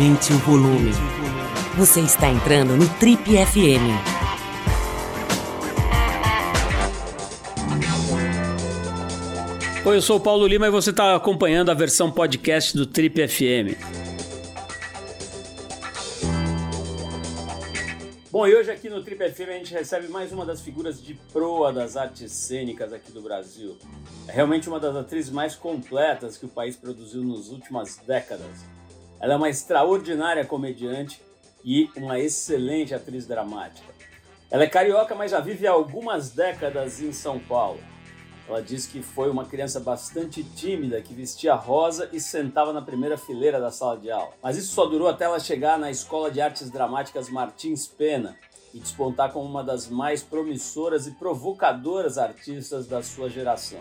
[0.00, 0.92] Aumente o volume.
[1.76, 3.84] Você está entrando no Trip FM.
[9.84, 13.28] Oi, eu sou o Paulo Lima e você está acompanhando a versão podcast do Trip
[13.28, 13.76] FM.
[18.32, 21.12] Bom, e hoje aqui no Trip FM a gente recebe mais uma das figuras de
[21.30, 23.76] proa das artes cênicas aqui do Brasil.
[24.26, 28.79] É realmente uma das atrizes mais completas que o país produziu nas últimas décadas.
[29.20, 31.20] Ela é uma extraordinária comediante
[31.62, 33.92] e uma excelente atriz dramática.
[34.50, 37.78] Ela é carioca, mas já vive há algumas décadas em São Paulo.
[38.48, 43.16] Ela diz que foi uma criança bastante tímida que vestia rosa e sentava na primeira
[43.16, 44.32] fileira da sala de aula.
[44.42, 48.36] Mas isso só durou até ela chegar na Escola de Artes Dramáticas Martins Pena
[48.74, 53.78] e despontar como uma das mais promissoras e provocadoras artistas da sua geração.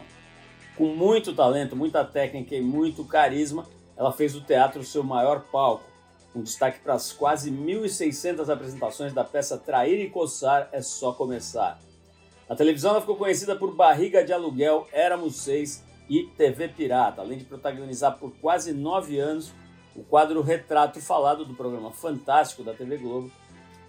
[0.75, 3.65] Com muito talento, muita técnica e muito carisma,
[3.99, 5.83] ela fez o teatro seu maior palco,
[6.31, 11.77] com destaque para as quase 1.600 apresentações da peça Trair e Coçar é Só Começar.
[12.47, 17.39] Na televisão ela ficou conhecida por Barriga de Aluguel, Éramos Seis e TV Pirata, além
[17.39, 19.51] de protagonizar por quase nove anos
[19.93, 23.29] o quadro Retrato Falado do programa Fantástico da TV Globo,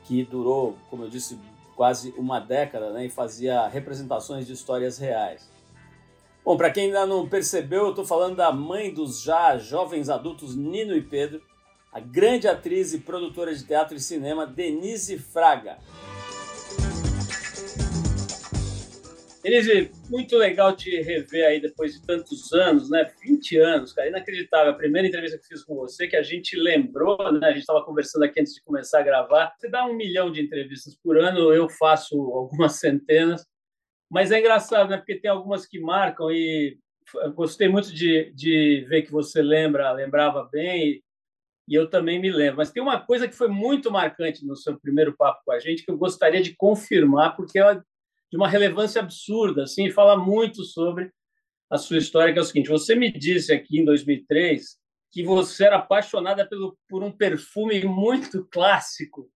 [0.06, 1.38] que durou, como eu disse,
[1.76, 5.48] quase uma década né, e fazia representações de histórias reais.
[6.42, 10.56] Bom, para quem ainda não percebeu, eu estou falando da mãe dos já jovens adultos
[10.56, 11.42] Nino e Pedro,
[11.92, 15.76] a grande atriz e produtora de teatro e cinema Denise Fraga.
[19.42, 23.10] Denise, muito legal te rever aí depois de tantos anos, né?
[23.22, 24.72] 20 anos, cara, inacreditável.
[24.72, 27.48] A primeira entrevista que fiz com você, que a gente lembrou, né?
[27.48, 29.52] A gente estava conversando aqui antes de começar a gravar.
[29.58, 33.49] Você dá um milhão de entrevistas por ano, eu faço algumas centenas.
[34.10, 34.96] Mas é engraçado, né?
[34.96, 36.78] Porque tem algumas que marcam e
[37.34, 41.02] gostei muito de, de ver que você lembra, lembrava bem
[41.68, 42.56] e eu também me lembro.
[42.56, 45.84] Mas tem uma coisa que foi muito marcante no seu primeiro papo com a gente
[45.84, 47.82] que eu gostaria de confirmar, porque ela é
[48.30, 51.10] de uma relevância absurda, assim, fala muito sobre
[51.68, 54.78] a sua história, que é o seguinte: você me disse aqui em 2003
[55.12, 59.28] que você era apaixonada pelo, por um perfume muito clássico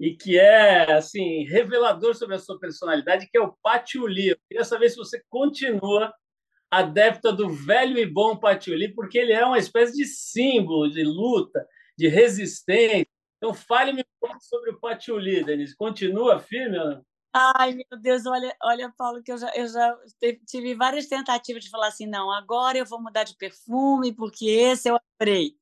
[0.00, 4.28] e que é assim revelador sobre a sua personalidade, que é o patchouli.
[4.28, 6.12] Eu queria saber se você continua
[6.70, 11.66] adepta do velho e bom patchouli, porque ele é uma espécie de símbolo de luta,
[11.98, 13.06] de resistência.
[13.36, 15.76] Então fale-me um pouco sobre o patchouli, Denise.
[15.76, 16.78] Continua firme?
[17.32, 19.96] Ai, meu Deus, olha, olha, Paulo, que eu já, eu já
[20.48, 24.88] tive várias tentativas de falar assim, não, agora eu vou mudar de perfume, porque esse
[24.88, 25.59] eu adorei.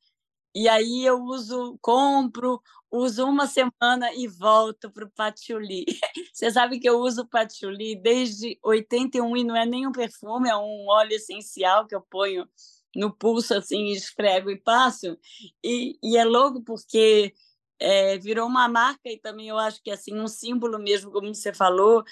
[0.59, 2.61] E aí eu uso, compro,
[2.91, 5.85] uso uma semana e volto para o patchouli.
[6.35, 10.57] Você sabe que eu uso patchouli desde 81 e não é nem um perfume, é
[10.57, 12.45] um óleo essencial que eu ponho
[12.93, 15.17] no pulso assim, esfrego e passo.
[15.63, 17.33] E, e é louco porque
[17.79, 21.55] é, virou uma marca e também eu acho que assim um símbolo mesmo, como você
[21.55, 22.03] falou,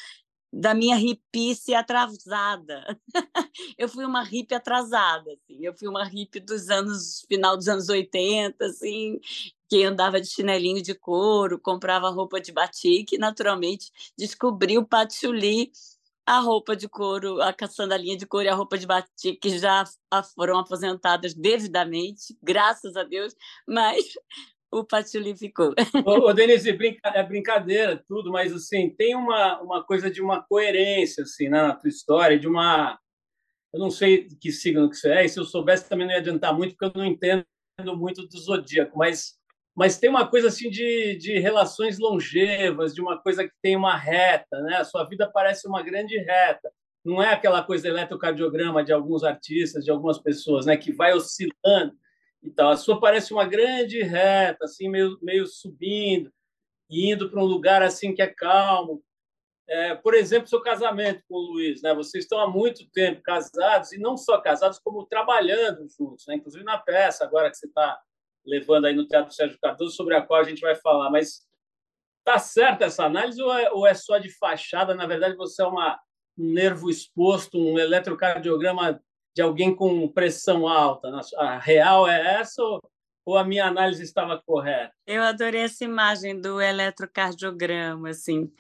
[0.58, 2.98] da minha hippie atrasada.
[3.76, 5.58] eu fui uma hippie atrasada, assim.
[5.60, 9.20] Eu fui uma hippie dos anos final dos anos 80, assim,
[9.68, 15.70] que andava de chinelinho de couro, comprava roupa de batik, naturalmente descobri o patchouli,
[16.24, 19.84] a roupa de couro, a sandalinha de couro e a roupa de batik que já
[20.34, 23.34] foram aposentadas devidamente, graças a Deus,
[23.68, 24.04] mas
[24.80, 25.74] o patchouli ficou.
[26.04, 31.22] Ô, Denise, brinca, é brincadeira, tudo, mas assim, tem uma, uma coisa de uma coerência
[31.22, 32.98] assim, né, na tua história, de uma.
[33.72, 36.20] Eu não sei que signo que você é, e se eu soubesse também não ia
[36.20, 37.44] adiantar muito, porque eu não entendo
[37.94, 39.34] muito do zodíaco, mas,
[39.74, 43.96] mas tem uma coisa assim de, de relações longevas, de uma coisa que tem uma
[43.96, 44.76] reta, né?
[44.76, 46.70] A sua vida parece uma grande reta.
[47.04, 51.94] Não é aquela coisa eletrocardiograma de alguns artistas, de algumas pessoas, né, que vai oscilando
[52.46, 56.32] então, a sua parece uma grande reta, assim, meio, meio subindo,
[56.88, 59.02] indo para um lugar assim que é calmo.
[59.68, 61.92] É, por exemplo, seu casamento com o Luiz, né?
[61.92, 66.36] Vocês estão há muito tempo casados e não só casados, como trabalhando juntos, né?
[66.36, 68.00] Inclusive na peça agora que você está
[68.46, 71.10] levando aí no Teatro Sérgio Cardoso, sobre a qual a gente vai falar.
[71.10, 71.44] Mas
[72.24, 74.94] tá certa essa análise ou é, ou é só de fachada?
[74.94, 75.98] Na verdade, você é uma,
[76.38, 79.02] um nervo exposto, um eletrocardiograma
[79.36, 81.10] de alguém com pressão alta?
[81.36, 82.62] A real é essa
[83.26, 84.94] ou, a minha análise estava correta?
[85.06, 88.50] Eu adorei essa imagem do eletrocardiograma, assim.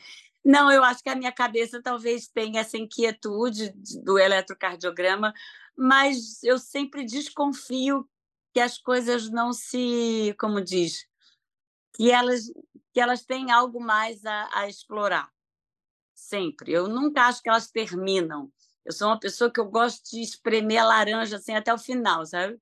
[0.44, 3.72] Não, eu acho que a minha cabeça talvez tenha essa inquietude
[4.04, 5.32] do eletrocardiograma,
[5.74, 8.06] mas eu sempre desconfio
[8.52, 11.06] que as coisas não se, como diz,
[11.94, 12.50] que elas
[12.92, 15.30] que elas têm algo mais a, a explorar.
[16.14, 16.72] Sempre.
[16.72, 18.50] Eu nunca acho que elas terminam.
[18.86, 22.24] Eu sou uma pessoa que eu gosto de espremer a laranja assim até o final,
[22.24, 22.58] sabe?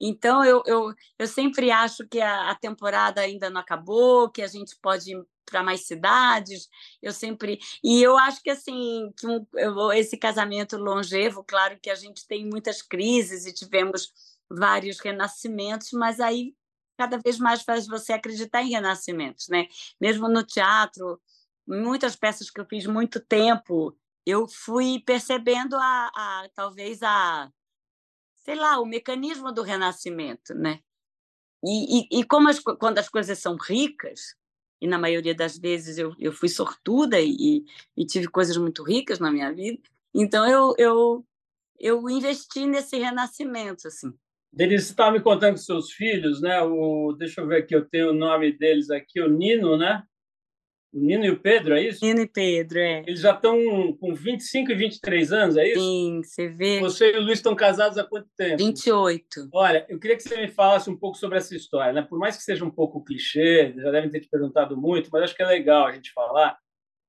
[0.00, 4.46] Então, eu, eu, eu sempre acho que a, a temporada ainda não acabou, que a
[4.46, 6.68] gente pode ir para mais cidades.
[7.02, 7.58] Eu sempre.
[7.82, 12.26] E eu acho que, assim, que um, eu, esse casamento longevo, claro que a gente
[12.28, 14.12] tem muitas crises e tivemos
[14.48, 16.54] vários renascimentos, mas aí
[16.96, 19.66] cada vez mais faz você acreditar em renascimentos, né?
[20.00, 21.20] Mesmo no teatro,
[21.66, 23.96] muitas peças que eu fiz muito tempo,
[24.28, 27.50] eu fui percebendo a, a talvez a
[28.48, 30.80] sei lá, o mecanismo do renascimento, né?
[31.62, 34.34] E, e, e como as, quando as coisas são ricas,
[34.80, 37.64] e na maioria das vezes eu, eu fui sortuda e,
[37.94, 39.78] e tive coisas muito ricas na minha vida,
[40.14, 41.26] então eu, eu,
[41.78, 44.14] eu investi nesse renascimento, assim.
[44.50, 46.62] Denise, você estava me contando com seus filhos, né?
[46.62, 50.02] O, deixa eu ver aqui, eu tenho o nome deles aqui, o Nino, né?
[50.92, 52.04] O Nino e o Pedro, é isso?
[52.04, 53.00] Nino e Pedro, é.
[53.06, 53.58] Eles já estão
[54.00, 55.80] com 25 e 23 anos, é isso?
[55.80, 56.80] Sim, você vê.
[56.80, 58.56] Você e o Luiz estão casados há quanto tempo?
[58.56, 59.50] 28.
[59.52, 62.02] Olha, eu queria que você me falasse um pouco sobre essa história, né?
[62.02, 65.36] Por mais que seja um pouco clichê, já devem ter te perguntado muito, mas acho
[65.36, 66.56] que é legal a gente falar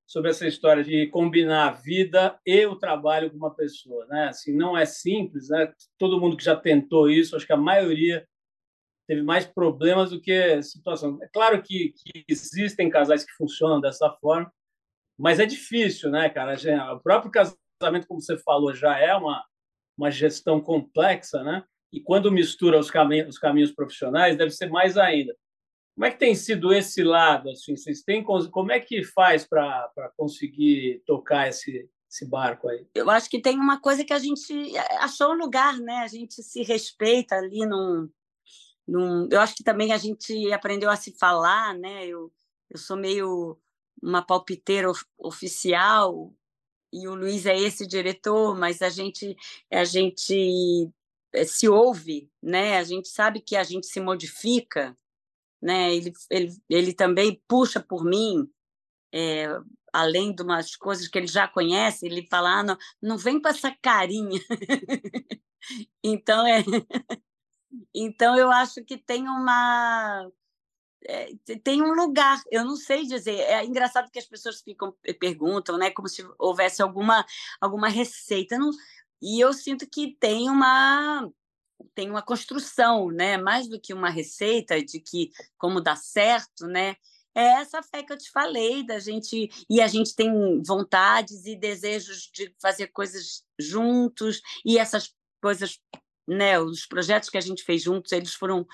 [0.06, 4.30] sobre essa história de combinar a vida e o trabalho com uma pessoa, né?
[4.30, 5.72] Assim, não é simples, né?
[5.98, 8.28] Todo mundo que já tentou isso, acho que a maioria
[9.10, 11.18] teve mais problemas do que situação.
[11.24, 14.54] É claro que, que existem casais que funcionam dessa forma,
[15.18, 16.56] mas é difícil, né, cara?
[16.94, 19.44] O próprio casamento, como você falou, já é uma,
[19.98, 21.64] uma gestão complexa, né?
[21.92, 25.36] E quando mistura os caminhos, os caminhos profissionais, deve ser mais ainda.
[25.96, 27.50] Como é que tem sido esse lado?
[27.50, 32.86] Assim, vocês têm como é que faz para conseguir tocar esse, esse barco aí?
[32.94, 35.96] Eu acho que tem uma coisa que a gente achou um lugar, né?
[36.04, 38.08] A gente se respeita ali num,
[38.90, 42.08] num, eu acho que também a gente aprendeu a se falar, né?
[42.08, 42.32] Eu,
[42.70, 43.58] eu sou meio
[44.02, 46.34] uma palpiteira of, oficial
[46.92, 49.36] e o Luiz é esse diretor, mas a gente
[49.72, 50.90] a gente
[51.34, 52.78] eh, se ouve, né?
[52.78, 54.98] A gente sabe que a gente se modifica,
[55.62, 55.94] né?
[55.96, 58.50] Ele ele, ele também puxa por mim,
[59.14, 59.48] é,
[59.94, 63.50] além de umas coisas que ele já conhece, ele fala: ah, não, não vem com
[63.50, 64.40] essa carinha.
[66.04, 66.64] então é
[67.94, 70.30] então, eu acho que tem uma.
[71.06, 71.32] É,
[71.64, 73.40] tem um lugar, eu não sei dizer.
[73.40, 77.26] É engraçado que as pessoas ficam perguntam, né, como se houvesse alguma
[77.62, 78.58] alguma receita.
[78.58, 78.72] Não,
[79.22, 81.30] e eu sinto que tem uma
[81.96, 86.96] tem uma construção, né, mais do que uma receita de que como dá certo, né?
[87.36, 90.30] É essa fé que eu te falei da gente e a gente tem
[90.64, 95.80] vontades e desejos de fazer coisas juntos e essas coisas
[96.30, 98.66] né, os projetos que a gente fez juntos, eles foram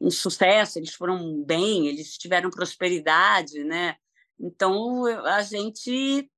[0.00, 3.96] um sucesso, eles foram bem, eles tiveram prosperidade, né?
[4.38, 6.28] Então a gente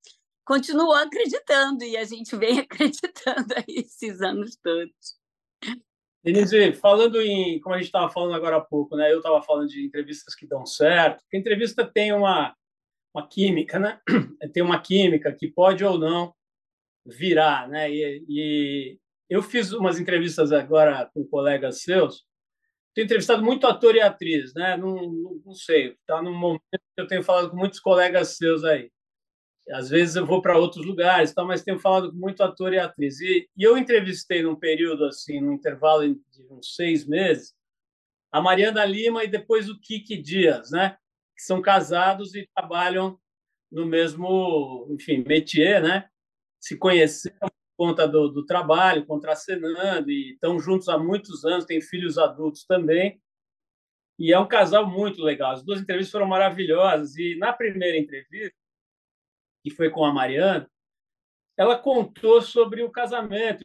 [0.45, 5.17] continuou acreditando e a gente vem acreditando aí esses anos todos.
[6.23, 9.13] Denise, falando em, como a gente estava falando agora há pouco, né?
[9.13, 11.23] Eu estava falando de entrevistas que dão certo.
[11.33, 12.55] A entrevista tem uma
[13.17, 13.99] uma química, né?
[14.53, 16.35] Tem uma química que pode ou não
[17.07, 17.91] virar, né?
[17.91, 18.99] E, e
[19.29, 22.25] eu fiz umas entrevistas agora com colegas seus.
[22.95, 24.77] Tenho entrevistado muito ator e atriz, né?
[24.77, 28.65] Não, não, não sei, está num momento que eu tenho falado com muitos colegas seus
[28.65, 28.91] aí.
[29.71, 31.45] Às vezes eu vou para outros lugares, tá?
[31.45, 33.21] mas tenho falado com muito ator e atriz.
[33.21, 37.53] E, e eu entrevistei num período assim, num intervalo de uns seis meses,
[38.31, 40.97] a Mariana Lima e depois o Kiki Dias, né?
[41.37, 43.19] Que são casados e trabalham
[43.71, 46.09] no mesmo, enfim, métier, né?
[46.61, 52.19] Se conheceram conta do, do trabalho, contracenando, e estão juntos há muitos anos, têm filhos
[52.19, 53.21] adultos também.
[54.19, 55.53] E é um casal muito legal.
[55.53, 57.17] As duas entrevistas foram maravilhosas.
[57.17, 58.57] E na primeira entrevista,
[59.63, 60.71] que foi com a Mariana,
[61.57, 63.65] ela contou sobre o casamento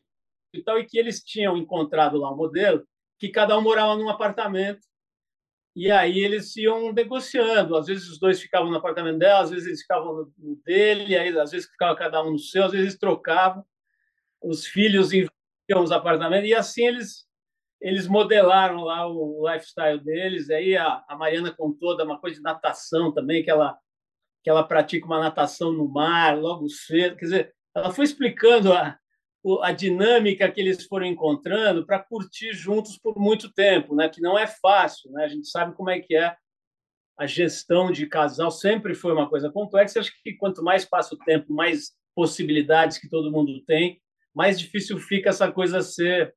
[0.54, 2.86] e tal, e que eles tinham encontrado lá um modelo
[3.18, 4.82] que cada um morava num apartamento
[5.76, 7.78] e aí eles iam negociando.
[7.78, 11.38] Às vezes os dois ficavam no apartamento dela, às vezes eles ficavam no dele, aí
[11.38, 13.66] às vezes ficava cada um no seu, às vezes trocavam
[14.44, 17.26] os filhos investiam os apartamentos, e assim eles
[17.82, 20.52] eles modelaram lá o lifestyle deles.
[20.52, 23.76] Aí a, a Mariana contou de uma coisa de natação também, que ela,
[24.44, 27.16] que ela pratica uma natação no mar logo cedo.
[27.18, 29.00] Quer dizer, ela foi explicando a,
[29.64, 34.08] a dinâmica que eles foram encontrando para curtir juntos por muito tempo, né?
[34.08, 35.12] que não é fácil.
[35.12, 35.26] Né?
[35.26, 36.36] A gente sabe como é que é
[37.18, 40.00] a gestão de casal, sempre foi uma coisa complexa.
[40.00, 44.00] Acho que quanto mais passa o tempo, mais possibilidades que todo mundo tem,
[44.34, 46.34] mais difícil fica essa coisa ser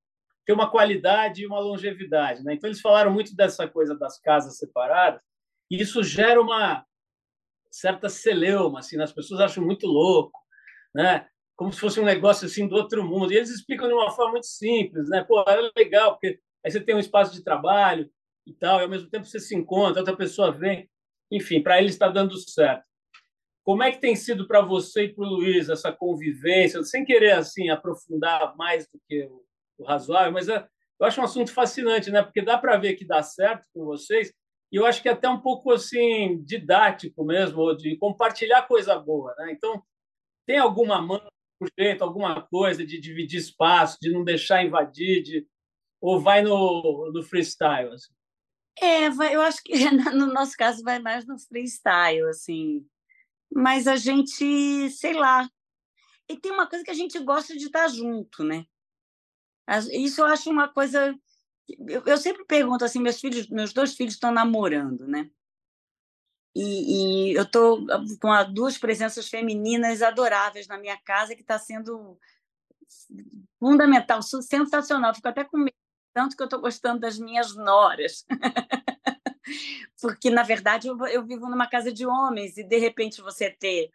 [0.47, 2.55] ter uma qualidade e uma longevidade, né?
[2.55, 5.21] Então eles falaram muito dessa coisa das casas separadas
[5.71, 6.85] e isso gera uma
[7.71, 9.05] certa celeuma, assim, né?
[9.05, 10.39] as pessoas acham muito louco,
[10.95, 11.27] né?
[11.57, 13.33] Como se fosse um negócio assim do outro mundo.
[13.33, 15.25] E eles explicam de uma forma muito simples, né?
[15.25, 18.11] Pô, é legal porque aí você tem um espaço de trabalho
[18.47, 20.89] e tal, e ao mesmo tempo você se encontra, outra pessoa vem.
[21.31, 22.85] Enfim, para ele está dando certo.
[23.65, 27.33] Como é que tem sido para você e para o Luiz essa convivência, sem querer
[27.33, 29.43] assim aprofundar mais do que o,
[29.79, 30.67] o razoável, mas é,
[31.01, 32.23] eu acho um assunto fascinante, né?
[32.23, 34.33] Porque dá para ver que dá certo com vocês,
[34.71, 39.35] e eu acho que é até um pouco assim didático mesmo, de compartilhar coisa boa,
[39.39, 39.53] né?
[39.53, 39.83] Então,
[40.47, 41.27] tem alguma mão,
[41.79, 45.47] jeito, alguma coisa de dividir espaço, de não deixar invadir, de...
[46.01, 47.93] ou vai no, no freestyle?
[47.95, 48.13] Assim?
[48.81, 49.73] É, eu acho que
[50.13, 52.85] no nosso caso vai mais no freestyle, assim.
[53.53, 55.49] Mas a gente, sei lá.
[56.29, 58.67] E tem uma coisa que a gente gosta de estar junto, né?
[59.93, 61.15] Isso eu acho uma coisa.
[62.07, 65.31] Eu, sempre pergunto assim, meus filhos, meus dois filhos estão namorando, né?
[66.55, 67.85] E, e eu estou
[68.21, 72.19] com duas presenças femininas adoráveis na minha casa que está sendo
[73.59, 75.15] fundamental, sensacional.
[75.15, 75.75] Fico até com medo,
[76.13, 78.25] tanto que eu estou gostando das minhas noras.
[80.01, 83.91] Porque, na verdade, eu, eu vivo numa casa de homens e, de repente, você ter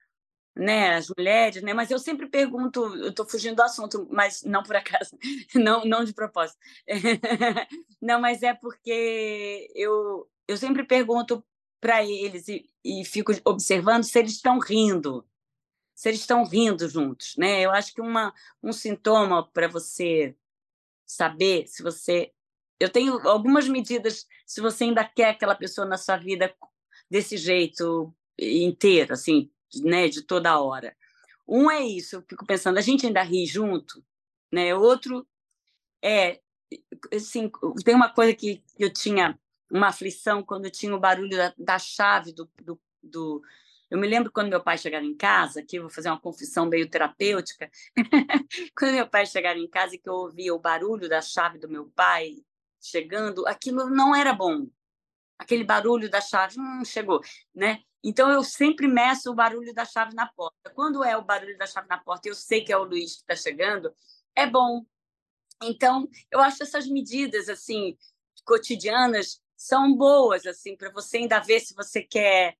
[0.55, 1.73] né, as mulheres, né?
[1.73, 5.11] Mas eu sempre pergunto, eu estou fugindo do assunto, mas não por acaso,
[5.55, 6.59] não, não de propósito.
[8.01, 11.43] não, mas é porque eu, eu sempre pergunto
[11.79, 15.25] para eles e, e fico observando se eles estão rindo,
[15.95, 17.61] se eles estão rindo juntos, né?
[17.61, 20.35] Eu acho que uma, um sintoma para você
[21.05, 22.31] saber se você
[22.79, 26.53] eu tenho algumas medidas se você ainda quer aquela pessoa na sua vida
[27.09, 29.51] desse jeito inteiro, assim,
[29.83, 30.95] né, de toda hora.
[31.47, 34.03] Um é isso, eu fico pensando, a gente ainda ri junto,
[34.51, 34.73] né?
[34.75, 35.27] Outro
[36.01, 36.39] é,
[37.13, 37.51] assim,
[37.83, 39.37] tem uma coisa que eu tinha
[39.69, 43.41] uma aflição quando tinha o barulho da, da chave do, do, do,
[43.89, 46.65] Eu me lembro quando meu pai chegava em casa, que eu vou fazer uma confissão
[46.67, 47.69] meio terapêutica,
[48.77, 51.67] quando meu pai chegava em casa e que eu ouvia o barulho da chave do
[51.69, 52.37] meu pai
[52.81, 54.67] chegando, aquilo não era bom.
[55.37, 57.21] Aquele barulho da chave não hum, chegou,
[57.53, 57.81] né?
[58.03, 60.69] Então eu sempre meço o barulho da chave na porta.
[60.73, 63.21] Quando é o barulho da chave na porta, eu sei que é o Luiz que
[63.21, 63.93] está chegando,
[64.35, 64.85] é bom.
[65.61, 67.97] Então eu acho essas medidas assim
[68.45, 72.55] cotidianas são boas assim para você ainda ver se você quer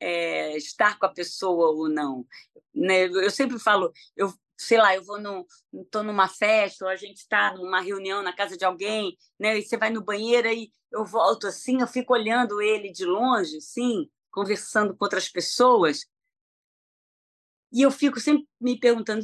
[0.00, 2.26] é, estar com a pessoa ou não.
[2.74, 3.04] Né?
[3.04, 5.46] Eu sempre falo, eu sei lá, eu vou no,
[5.90, 9.58] tô numa festa, ou a gente está numa reunião na casa de alguém, né?
[9.58, 13.58] E você vai no banheiro e eu volto assim, eu fico olhando ele de longe,
[13.62, 16.06] sim, conversando com outras pessoas.
[17.72, 19.22] E eu fico sempre me perguntando,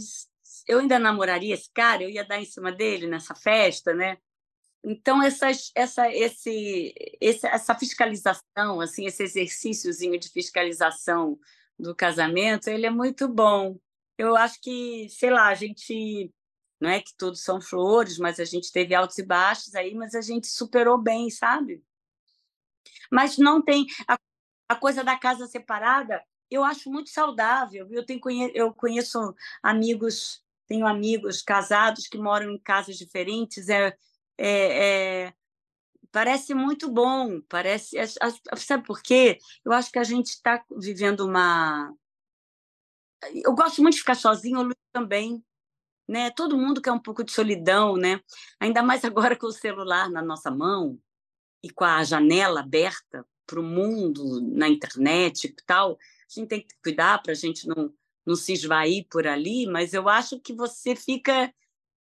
[0.67, 2.03] eu ainda namoraria esse cara?
[2.03, 4.17] Eu ia dar em cima dele nessa festa, né?
[4.83, 11.39] Então essas, essa, esse, essa fiscalização, assim, esse exercíciozinho de fiscalização
[11.79, 13.79] do casamento, ele é muito bom
[14.19, 16.33] eu acho que, sei lá, a gente
[16.81, 20.15] não é que todos são flores, mas a gente teve altos e baixos aí, mas
[20.15, 21.83] a gente superou bem, sabe?
[23.11, 24.19] Mas não tem a,
[24.69, 27.89] a coisa da casa separada, eu acho muito saudável.
[27.91, 28.21] Eu tenho
[28.55, 33.97] eu conheço amigos, tenho amigos casados que moram em casas diferentes, é,
[34.39, 35.35] é, é
[36.13, 38.07] parece muito bom, parece, é,
[38.57, 39.39] sabe por quê?
[39.65, 41.93] Eu acho que a gente está vivendo uma
[43.45, 45.43] eu gosto muito de ficar sozinho, o Luiz também.
[46.09, 46.31] Né?
[46.31, 48.21] Todo mundo quer um pouco de solidão, né?
[48.61, 50.99] Ainda mais agora com o celular na nossa mão
[51.63, 55.93] e com a janela aberta para o mundo na internet e tal.
[55.93, 57.93] A gente tem que cuidar para a gente não,
[58.25, 61.53] não se esvair por ali, mas eu acho que você fica.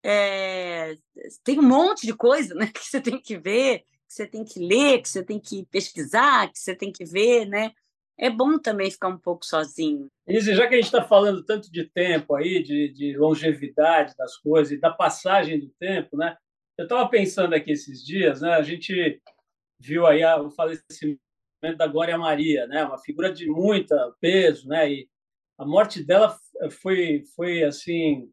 [0.04, 0.96] É...
[1.42, 4.61] Tem um monte de coisa né, que você tem que ver, que você tem que
[4.61, 7.73] ler, que você tem que pesquisar, que você tem que ver, né?
[8.18, 10.08] É bom também ficar um pouco sozinho.
[10.26, 14.37] Izzy, já que a gente está falando tanto de tempo aí, de, de, longevidade das
[14.38, 16.37] coisas e da passagem do tempo, né?
[16.78, 18.54] Eu estava pensando aqui esses dias, né?
[18.54, 19.20] A gente
[19.78, 21.20] viu aí o falecimento
[21.76, 22.85] da Glória Maria, né?
[22.85, 24.90] Uma figura de muita peso, né?
[24.90, 25.08] E
[25.58, 26.37] a morte dela
[26.82, 28.30] foi foi assim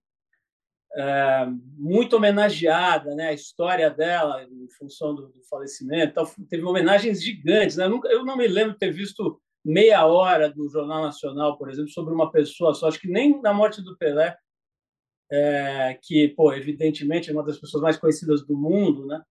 [0.96, 1.46] é,
[1.78, 3.30] muito homenageada, né?
[3.30, 7.86] A história dela em função do, do falecimento, então, teve homenagens gigantes, né?
[7.86, 11.70] Eu, nunca, eu não me lembro de ter visto meia hora do Jornal Nacional, por
[11.70, 12.88] exemplo, sobre uma pessoa só.
[12.88, 14.36] Acho que nem na morte do Pelé,
[15.32, 19.22] é, que, pô, evidentemente é uma das pessoas mais conhecidas do mundo, né?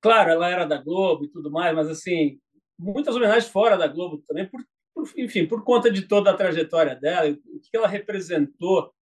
[0.00, 2.38] Claro, ela era da Globo e tudo mais, mas assim,
[2.78, 4.60] muitas homenagens fora da Globo também, por,
[4.94, 8.92] por enfim, por conta de toda a trajetória dela, o que ela representou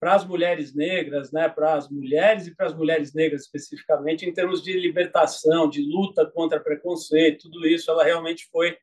[0.00, 4.32] para as mulheres negras, né, para as mulheres e para as mulheres negras especificamente, em
[4.32, 8.76] termos de libertação, de luta contra preconceito, tudo isso, ela realmente foi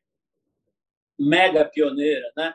[1.18, 2.54] mega pioneira, né?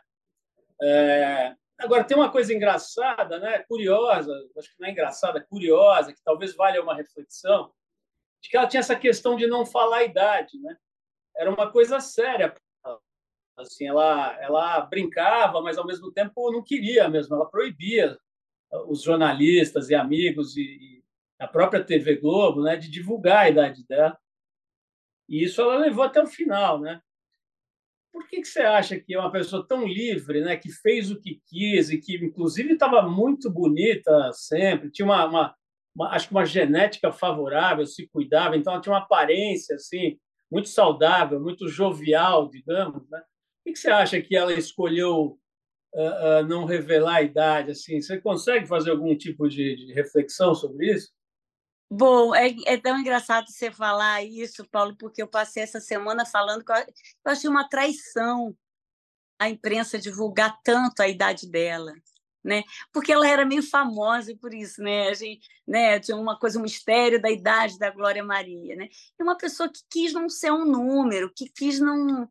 [0.82, 1.56] É...
[1.80, 3.60] Agora, tem uma coisa engraçada, né?
[3.60, 7.72] curiosa, acho que não é engraçada, curiosa, que talvez valha uma reflexão,
[8.42, 10.76] de que ela tinha essa questão de não falar a idade, né?
[11.36, 12.56] Era uma coisa séria.
[13.56, 17.36] Assim, ela, ela brincava, mas ao mesmo tempo não queria mesmo.
[17.36, 18.18] Ela proibia
[18.88, 21.04] os jornalistas e amigos e, e
[21.40, 24.18] a própria TV Globo, né, de divulgar a idade dela.
[25.30, 27.02] E isso ela levou até o final, né?
[28.12, 31.20] Por que, que você acha que é uma pessoa tão livre, né, que fez o
[31.20, 35.56] que quis e que, inclusive, estava muito bonita sempre, tinha uma, uma,
[35.96, 40.18] uma, acho que uma genética favorável, se cuidava, então ela tinha uma aparência assim
[40.52, 43.20] muito saudável, muito jovial, digamos, né?
[43.20, 45.38] Por que, que você acha que ela escolheu
[45.94, 47.72] uh, uh, não revelar a idade?
[47.72, 51.10] Assim, você consegue fazer algum tipo de, de reflexão sobre isso?
[51.90, 56.64] Bom, é, é, tão engraçado você falar isso, Paulo, porque eu passei essa semana falando
[56.64, 58.56] que eu, eu achei uma traição
[59.40, 61.94] a imprensa divulgar tanto a idade dela.
[62.44, 62.64] Né?
[62.94, 65.10] Porque ela era meio famosa por isso, né?
[65.10, 66.00] A gente, né?
[66.00, 68.88] Tinha uma coisa, um mistério da idade da Glória Maria, né?
[69.20, 72.30] E uma pessoa que quis não ser um número, que quis não,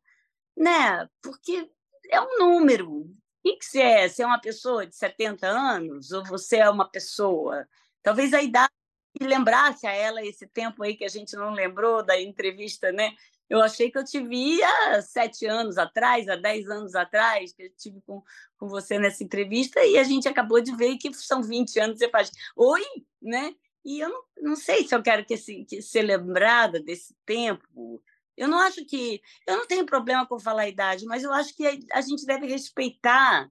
[0.57, 1.07] né?
[1.21, 1.71] Porque
[2.11, 2.91] é um número.
[3.03, 4.09] O que, você é?
[4.09, 7.69] Você é uma pessoa de 70 anos ou você é uma pessoa?
[8.03, 8.73] Talvez a idade
[9.19, 13.15] e lembrasse a ela esse tempo aí que a gente não lembrou da entrevista, né?
[13.49, 14.69] Eu achei que eu te via
[15.03, 18.23] sete anos atrás, há dez anos atrás, que eu tive com,
[18.59, 21.99] com você nessa entrevista, e a gente acabou de ver que são 20 anos.
[21.99, 22.83] Você faz, oi,
[23.23, 23.55] né?
[23.85, 28.03] E eu não, não sei se eu quero que, que ser lembrada desse tempo.
[28.37, 29.23] Eu não acho que.
[29.47, 32.27] Eu não tenho problema com falar a idade, mas eu acho que a, a gente
[32.27, 33.49] deve respeitar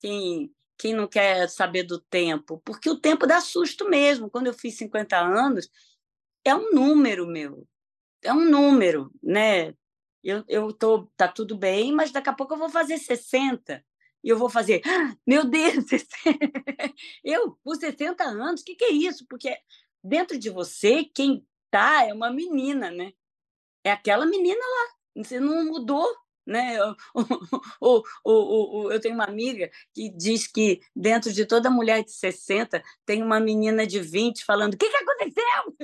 [0.00, 4.30] quem, quem não quer saber do tempo, porque o tempo dá susto mesmo.
[4.30, 5.68] Quando eu fiz 50 anos,
[6.44, 7.66] é um número meu,
[8.22, 9.74] é um número, né?
[10.22, 13.84] Eu, eu tô, tá tudo bem, mas daqui a pouco eu vou fazer 60
[14.22, 15.84] e eu vou fazer, ah, meu Deus,
[17.22, 19.26] eu por 60 anos, o que, que é isso?
[19.28, 19.54] Porque
[20.02, 23.12] dentro de você, quem tá é uma menina, né?
[23.84, 26.06] É aquela menina lá, você não mudou,
[26.46, 26.78] né?
[27.80, 32.12] O, o, o, eu tenho uma amiga que diz que dentro de toda mulher de
[32.12, 35.74] 60 tem uma menina de 20 falando: o que, que aconteceu?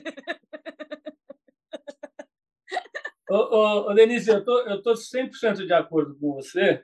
[3.28, 6.82] Ô, ô, ô, Denise, eu tô, eu tô 100% de acordo com você,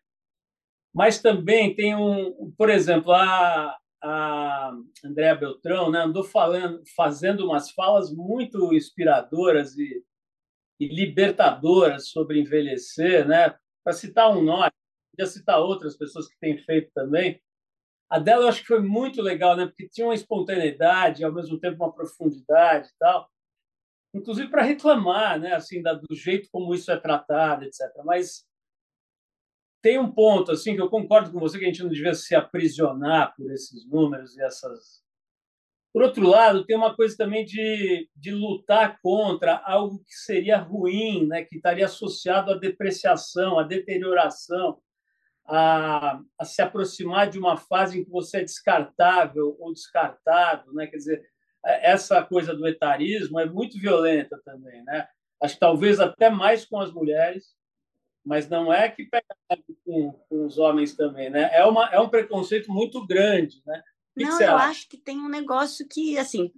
[0.94, 4.72] mas também tem um, por exemplo, a, a
[5.04, 10.04] Andréa Beltrão né, andou falando, fazendo umas falas muito inspiradoras e,
[10.78, 13.56] e libertadoras sobre envelhecer, né?
[13.86, 14.68] Para citar um nome,
[15.12, 17.40] podia citar outras pessoas que têm feito também.
[18.10, 19.64] A dela eu acho que foi muito legal, né?
[19.66, 23.30] Porque tinha uma espontaneidade, ao mesmo tempo uma profundidade e tal.
[24.12, 25.54] Inclusive para reclamar, né?
[25.54, 27.80] Assim, da, do jeito como isso é tratado, etc.
[28.04, 28.44] Mas
[29.80, 32.34] tem um ponto assim que eu concordo com você que a gente não devia se
[32.34, 35.05] aprisionar por esses números e essas
[35.96, 41.26] por outro lado, tem uma coisa também de, de lutar contra algo que seria ruim,
[41.26, 41.42] né?
[41.42, 44.78] que estaria associado à depreciação, à deterioração,
[45.46, 50.70] a, a se aproximar de uma fase em que você é descartável ou descartado.
[50.74, 50.86] Né?
[50.86, 51.30] Quer dizer,
[51.64, 54.84] é, essa coisa do etarismo é muito violenta também.
[54.84, 55.08] Né?
[55.42, 57.56] Acho que talvez até mais com as mulheres,
[58.22, 59.24] mas não é que pega
[59.82, 61.30] com, com os homens também.
[61.30, 61.48] Né?
[61.54, 63.62] É, uma, é um preconceito muito grande.
[63.64, 63.82] Né?
[64.16, 66.52] Não, eu acho que tem um negócio que, assim,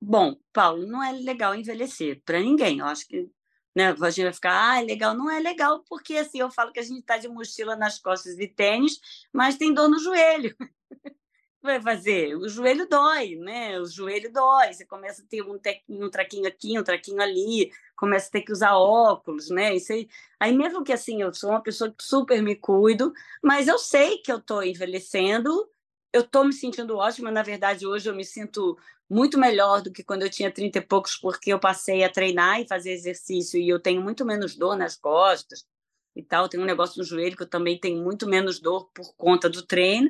[0.00, 2.78] bom, Paulo, não é legal envelhecer para ninguém.
[2.78, 3.30] Eu acho que
[3.74, 5.14] né, a gente vai ficar, ah, é legal.
[5.14, 8.38] Não é legal, porque assim, eu falo que a gente está de mochila nas costas
[8.38, 9.00] e tênis,
[9.32, 10.54] mas tem dor no joelho.
[11.64, 12.36] vai fazer?
[12.36, 13.80] O joelho dói, né?
[13.80, 14.72] O joelho dói.
[14.72, 18.42] Você começa a ter um, tequinho, um traquinho aqui, um traquinho ali, começa a ter
[18.42, 19.74] que usar óculos, né?
[19.74, 20.06] Isso aí,
[20.38, 24.18] aí mesmo que assim, eu sou uma pessoa que super me cuido, mas eu sei
[24.18, 25.68] que eu estou envelhecendo
[26.14, 27.32] eu estou me sentindo ótima.
[27.32, 28.78] Na verdade, hoje eu me sinto
[29.10, 32.60] muito melhor do que quando eu tinha 30 e poucos, porque eu passei a treinar
[32.60, 35.66] e fazer exercício e eu tenho muito menos dor nas costas
[36.14, 36.48] e tal.
[36.48, 39.66] Tenho um negócio no joelho que eu também tenho muito menos dor por conta do
[39.66, 40.08] treino.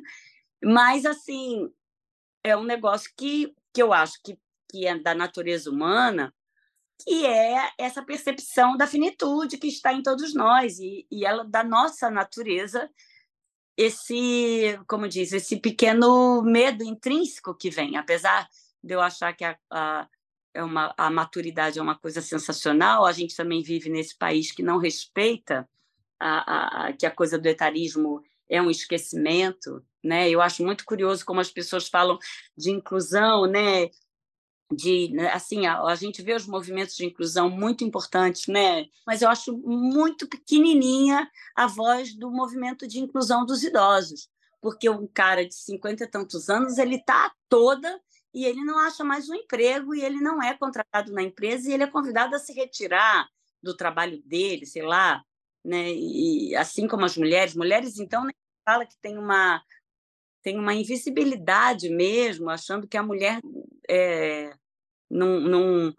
[0.62, 1.73] Mas, assim,
[2.45, 4.38] é um negócio que, que eu acho que,
[4.71, 6.35] que é da natureza humana,
[7.03, 11.64] que é essa percepção da finitude que está em todos nós e, e ela da
[11.64, 12.90] nossa natureza
[13.77, 18.49] esse, como diz, esse pequeno medo intrínseco que vem, apesar
[18.83, 20.09] de eu achar que a, a,
[20.53, 24.63] é uma, a maturidade é uma coisa sensacional, a gente também vive nesse país que
[24.63, 25.69] não respeita
[26.19, 30.29] a, a, que a coisa do etarismo é um esquecimento, né?
[30.31, 32.19] Eu acho muito curioso como as pessoas falam
[32.57, 33.91] de inclusão, né?
[34.72, 39.20] De né, assim a, a, gente vê os movimentos de inclusão muito importantes né mas
[39.20, 44.29] eu acho muito pequenininha a voz do movimento de inclusão dos idosos
[44.64, 48.00] porque um cara de cinquenta e tantos anos ele está toda
[48.33, 51.74] e ele não acha mais um emprego e ele não é contratado na empresa e
[51.74, 53.29] ele é convidado a se retirar
[53.62, 55.22] do trabalho dele, sei lá,
[55.64, 55.92] né?
[55.92, 58.27] E assim como as mulheres, mulheres então
[58.64, 59.62] fala que tem uma
[60.45, 63.41] tem uma invisibilidade mesmo, achando que a mulher
[63.89, 64.55] é,
[65.11, 65.95] não, não,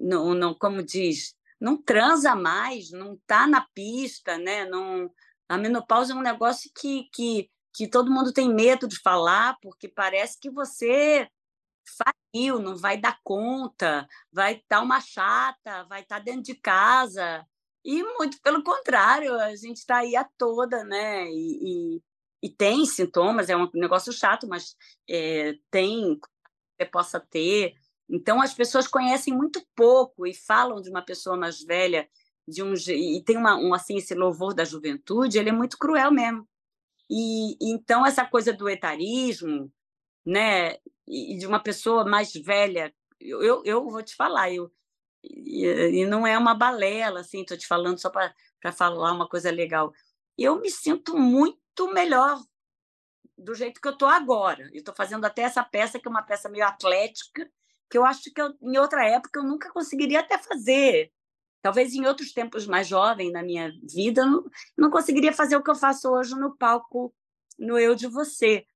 [0.00, 4.64] não, não, como diz, não transa mais, não está na pista, né?
[4.64, 5.08] Não,
[5.48, 9.86] a menopausa é um negócio que, que, que todo mundo tem medo de falar, porque
[9.88, 11.28] parece que você
[11.96, 17.46] faliu, não vai dar conta, vai estar uma chata, vai estar dentro de casa.
[17.84, 21.30] E muito pelo contrário, a gente está aí a toda, né?
[21.30, 22.02] E, e,
[22.44, 24.76] e, tem sintomas, é um negócio chato, mas
[25.08, 26.18] é, tem,
[26.76, 27.74] você possa ter.
[28.08, 32.06] Então, as pessoas conhecem muito pouco e falam de uma pessoa mais velha
[32.46, 36.10] de um e tem uma, um assim esse louvor da juventude, ele é muito cruel
[36.10, 36.46] mesmo.
[37.10, 39.72] E então essa coisa do etarismo,
[40.24, 40.76] né,
[41.06, 44.70] e de uma pessoa mais velha, eu, eu vou te falar, eu
[45.22, 49.50] e, e não é uma balela, assim, estou te falando só para falar uma coisa
[49.50, 49.92] legal.
[50.36, 51.58] Eu me sinto muito
[51.92, 52.40] melhor
[53.36, 54.70] do jeito que eu estou agora.
[54.72, 57.50] Estou fazendo até essa peça, que é uma peça meio atlética,
[57.90, 61.12] que eu acho que eu, em outra época eu nunca conseguiria até fazer.
[61.60, 64.44] Talvez em outros tempos mais jovem na minha vida, eu não,
[64.76, 67.14] não conseguiria fazer o que eu faço hoje no palco,
[67.58, 68.66] no Eu de Você.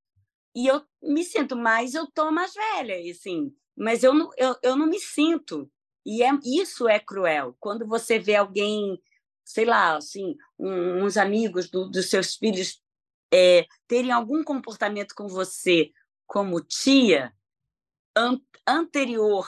[0.54, 4.56] E eu me sinto mais, eu estou mais velha, e, assim, mas eu não, eu,
[4.62, 5.70] eu não me sinto.
[6.04, 7.54] E é, isso é cruel.
[7.60, 8.98] Quando você vê alguém,
[9.44, 12.82] sei lá, assim, um, uns amigos do, dos seus filhos
[13.32, 15.92] é, terem algum comportamento com você
[16.26, 17.32] como tia,
[18.16, 19.46] an anterior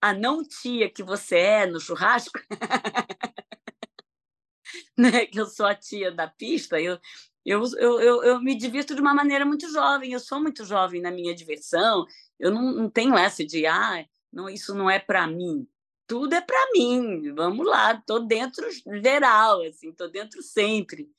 [0.00, 2.38] a não tia que você é no churrasco,
[4.96, 5.26] né?
[5.26, 6.98] que eu sou a tia da pista, eu,
[7.44, 11.00] eu, eu, eu, eu, me divirto de uma maneira muito jovem, eu sou muito jovem
[11.00, 12.06] na minha diversão,
[12.38, 15.66] eu não, não tenho essa de, ah, não, isso não é para mim.
[16.06, 18.66] Tudo é para mim, vamos lá, estou dentro
[19.02, 21.10] geral, assim, estou dentro sempre.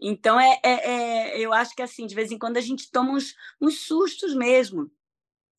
[0.00, 3.12] Então, é, é, é, eu acho que, assim, de vez em quando a gente toma
[3.12, 4.90] uns, uns sustos mesmo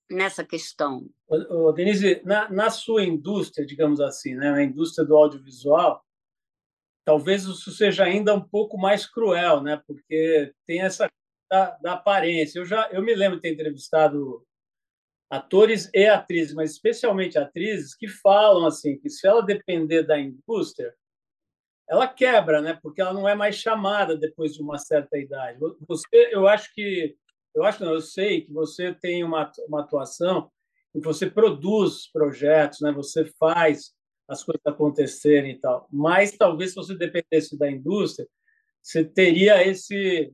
[0.10, 1.10] nessa questão.
[1.28, 6.06] Ô, Denise, na, na sua indústria, digamos assim, né, na indústria do audiovisual,
[7.06, 9.82] talvez isso seja ainda um pouco mais cruel, né?
[9.88, 11.10] Porque tem essa
[11.50, 12.60] da, da, aparência.
[12.60, 14.46] Eu já eu me lembro de ter entrevistado
[15.30, 20.94] atores e atrizes, mas especialmente atrizes que falam assim que se ela depender da indústria,
[21.88, 22.78] ela quebra, né?
[22.82, 25.60] Porque ela não é mais chamada depois de uma certa idade.
[25.88, 27.16] Você, eu acho que
[27.54, 30.52] eu acho não, eu sei que você tem uma, uma atuação
[30.94, 32.92] em que você produz projetos, né?
[32.92, 33.94] Você faz
[34.28, 35.88] as coisas acontecerem e tal.
[35.92, 38.28] Mas talvez se você dependesse da indústria,
[38.82, 40.34] você teria esse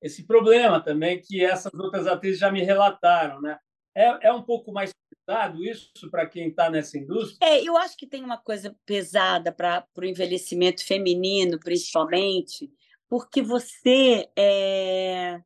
[0.00, 3.58] esse problema também que essas outras atrizes já me relataram, né?
[3.96, 4.92] É, é um pouco mais
[5.28, 7.46] pesado isso para quem está nessa indústria?
[7.46, 12.72] É, eu acho que tem uma coisa pesada para o envelhecimento feminino, principalmente,
[13.10, 15.38] porque você é,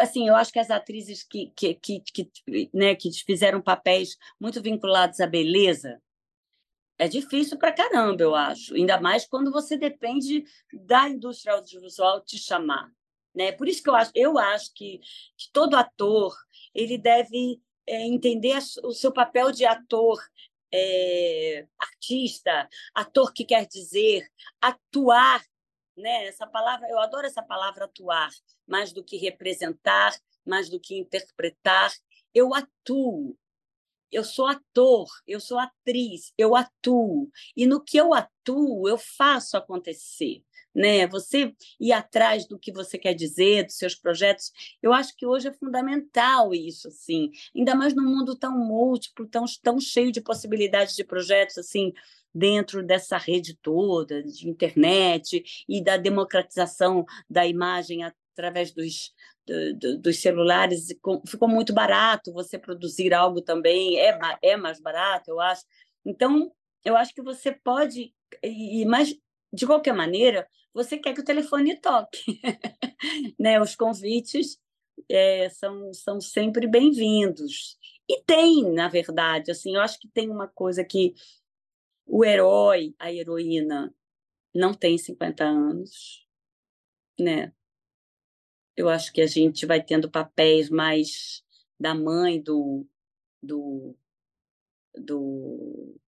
[0.00, 4.62] assim, eu acho que as atrizes que, que, que, que, né, que fizeram papéis muito
[4.62, 6.00] vinculados à beleza,
[6.98, 8.74] é difícil para caramba, eu acho.
[8.74, 12.90] Ainda mais quando você depende da indústria audiovisual te chamar.
[13.34, 13.52] Né?
[13.52, 14.98] Por isso que eu acho, eu acho que,
[15.36, 16.34] que todo ator
[16.74, 20.18] ele deve é, entender o seu papel de ator
[20.72, 24.26] é, artista, ator que quer dizer
[24.60, 25.42] atuar
[25.96, 26.26] né?
[26.26, 28.30] Essa palavra, eu adoro essa palavra atuar,
[28.66, 30.14] mais do que representar,
[30.44, 31.92] mais do que interpretar.
[32.34, 33.36] Eu atuo.
[34.12, 37.30] Eu sou ator, eu sou atriz, eu atuo.
[37.56, 40.42] E no que eu atuo, eu faço acontecer.
[40.74, 41.06] Né?
[41.06, 45.48] Você ir atrás do que você quer dizer, dos seus projetos, eu acho que hoje
[45.48, 47.30] é fundamental isso, assim.
[47.54, 51.92] Ainda mais num mundo tão múltiplo, tão, tão cheio de possibilidades de projetos, assim,
[52.34, 59.12] dentro dessa rede toda de internet e da democratização da imagem através dos,
[59.46, 60.88] do, dos celulares.
[61.26, 65.64] Ficou muito barato você produzir algo também, é, é mais barato, eu acho.
[66.04, 66.52] Então,
[66.84, 69.14] eu acho que você pode, e, mas
[69.52, 72.40] de qualquer maneira, você quer que o telefone toque.
[73.38, 73.60] né?
[73.60, 74.58] Os convites
[75.08, 77.76] é, são, são sempre bem-vindos.
[78.08, 81.14] E tem, na verdade, assim, eu acho que tem uma coisa que
[82.06, 83.94] o herói, a heroína,
[84.54, 86.26] não tem 50 anos,
[87.18, 87.52] né?
[88.76, 91.42] Eu acho que a gente vai tendo papéis mais
[91.78, 92.86] da mãe, do,
[93.42, 93.96] do,
[94.94, 96.00] do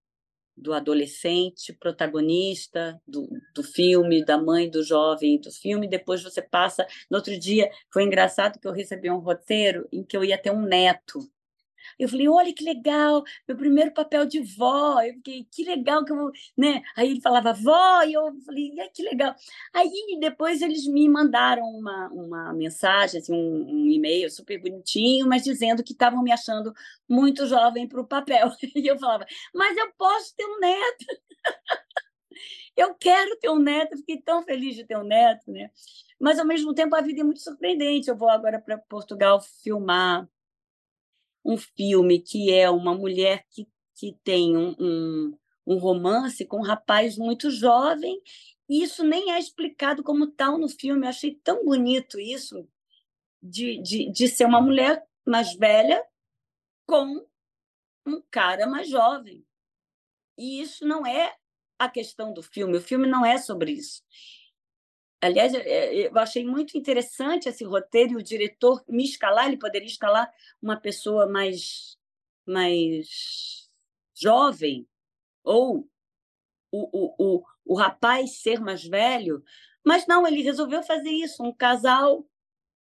[0.57, 6.87] do adolescente protagonista do, do filme, da mãe do jovem do filme, depois você passa.
[7.11, 10.51] No outro dia, foi engraçado que eu recebi um roteiro em que eu ia ter
[10.51, 11.19] um neto.
[11.99, 15.01] Eu falei, olha que legal, meu primeiro papel de vó.
[15.01, 16.83] Eu fiquei, que legal que eu vou, né?
[16.97, 19.35] Aí ele falava, vó, e eu falei, que legal.
[19.73, 25.45] Aí depois eles me mandaram uma, uma mensagem, assim, um, um e-mail super bonitinho, mas
[25.45, 26.73] dizendo que estavam me achando
[27.09, 28.51] muito jovem para o papel.
[28.75, 31.07] E eu falava, mas eu posso ter um neto.
[32.77, 35.71] eu quero ter um neto, fiquei tão feliz de ter um neto, né?
[36.21, 38.09] Mas ao mesmo tempo a vida é muito surpreendente.
[38.09, 40.29] Eu vou agora para Portugal filmar
[41.45, 46.65] um filme que é uma mulher que, que tem um, um, um romance com um
[46.65, 48.21] rapaz muito jovem,
[48.69, 51.05] e isso nem é explicado como tal no filme.
[51.05, 52.67] Eu achei tão bonito isso,
[53.43, 56.03] de, de, de ser uma mulher mais velha
[56.87, 57.27] com
[58.07, 59.45] um cara mais jovem.
[60.39, 61.35] E isso não é
[61.79, 62.77] a questão do filme.
[62.77, 64.03] O filme não é sobre isso.
[65.25, 70.31] Aliás, eu achei muito interessante esse roteiro e o diretor me escalar, ele poderia escalar
[70.61, 71.97] uma pessoa mais,
[72.47, 73.71] mais
[74.15, 74.87] jovem,
[75.43, 75.89] ou
[76.71, 79.43] o, o, o, o rapaz ser mais velho,
[79.83, 82.27] mas não, ele resolveu fazer isso, um casal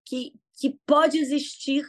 [0.03, 1.85] que, que pode existir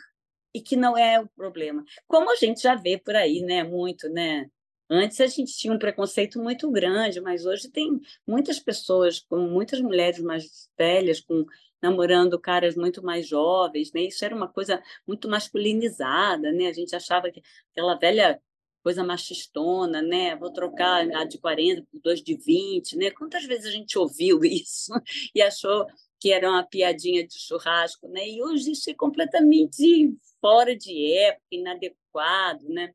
[0.55, 1.85] e que não é o problema.
[2.07, 3.62] Como a gente já vê por aí, né?
[3.62, 4.51] Muito, né?
[4.90, 9.81] Antes a gente tinha um preconceito muito grande, mas hoje tem muitas pessoas, com muitas
[9.81, 11.44] mulheres mais velhas, com
[11.83, 14.03] namorando caras muito mais jovens, né?
[14.03, 16.68] Isso era uma coisa muito masculinizada, né?
[16.68, 18.40] A gente achava que aquela velha
[18.83, 20.35] coisa machistona, né?
[20.37, 23.11] Vou trocar a de 40 por dois de 20, né?
[23.11, 24.92] Quantas vezes a gente ouviu isso
[25.35, 25.87] e achou
[26.20, 28.29] que era uma piadinha de churrasco, né?
[28.29, 32.92] E hoje isso é completamente fora de época, inadequado, né?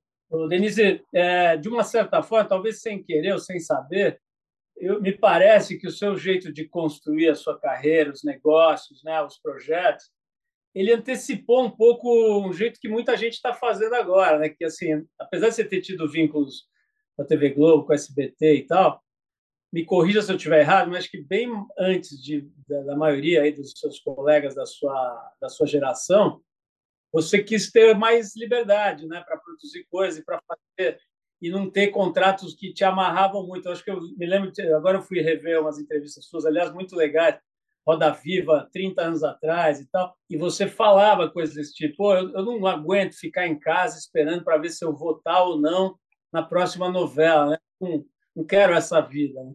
[0.47, 4.19] Denise, é, de uma certa forma, talvez sem querer ou sem saber,
[4.75, 9.21] eu, me parece que o seu jeito de construir a sua carreira, os negócios, né,
[9.21, 10.11] os projetos,
[10.73, 14.49] ele antecipou um pouco um jeito que muita gente está fazendo agora, né?
[14.49, 16.63] Que assim, apesar de você ter tido vínculos
[17.15, 19.01] com a TV Globo, com a SBT e tal,
[19.71, 23.51] me corrija se eu estiver errado, mas que bem antes de, da, da maioria aí
[23.51, 26.41] dos seus colegas da sua da sua geração,
[27.13, 30.99] você quis ter mais liberdade né, para produzir coisas e para fazer
[31.39, 33.67] e não ter contratos que te amarravam muito.
[33.67, 36.95] Eu acho que eu me lembro, agora eu fui rever umas entrevistas suas, aliás, muito
[36.95, 37.37] legais,
[37.85, 42.45] Roda Viva, 30 anos atrás e tal, e você falava coisas desse tipo, eu, eu
[42.45, 45.97] não aguento ficar em casa esperando para ver se eu vou estar ou não
[46.31, 47.57] na próxima novela, né?
[47.79, 49.43] não, não quero essa vida.
[49.43, 49.53] Né?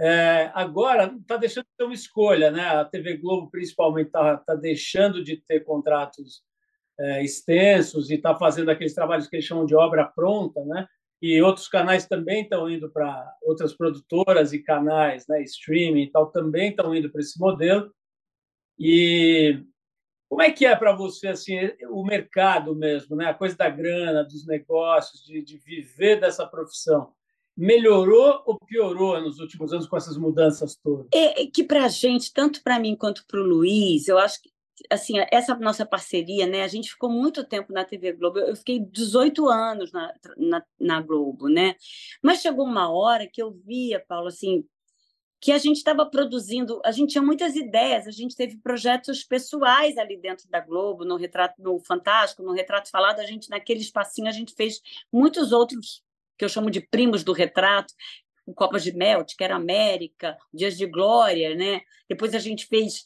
[0.00, 2.62] É, agora está deixando de ter uma escolha, né?
[2.68, 6.42] A TV Globo principalmente está tá deixando de ter contratos
[6.98, 10.86] é, extensos e está fazendo aqueles trabalhos que eles chamam de obra pronta, né?
[11.20, 16.30] E outros canais também estão indo para outras produtoras e canais, né, streaming e tal,
[16.30, 17.92] também estão indo para esse modelo.
[18.78, 19.60] E
[20.28, 21.56] como é que é para você assim
[21.90, 23.26] o mercado mesmo, né?
[23.26, 27.12] A coisa da grana, dos negócios, de, de viver dessa profissão
[27.56, 31.08] melhorou ou piorou nos últimos anos com essas mudanças todas?
[31.12, 34.40] É, é que para a gente, tanto para mim quanto para o Luiz, eu acho
[34.40, 34.50] que
[34.90, 36.62] assim, essa nossa parceria, né?
[36.62, 38.38] A gente ficou muito tempo na TV Globo.
[38.38, 41.74] Eu fiquei 18 anos na, na, na Globo, né?
[42.22, 44.64] Mas chegou uma hora que eu via, Paulo, assim,
[45.40, 49.96] que a gente estava produzindo, a gente tinha muitas ideias, a gente teve projetos pessoais
[49.96, 54.28] ali dentro da Globo, no retrato no Fantástico, no retrato falado, a gente naquele espacinho
[54.28, 54.80] a gente fez
[55.12, 56.02] muitos outros
[56.36, 57.92] que eu chamo de primos do retrato,
[58.48, 61.82] o Copas de Melt, que era América, Dias de Glória, né?
[62.08, 63.04] Depois a gente fez,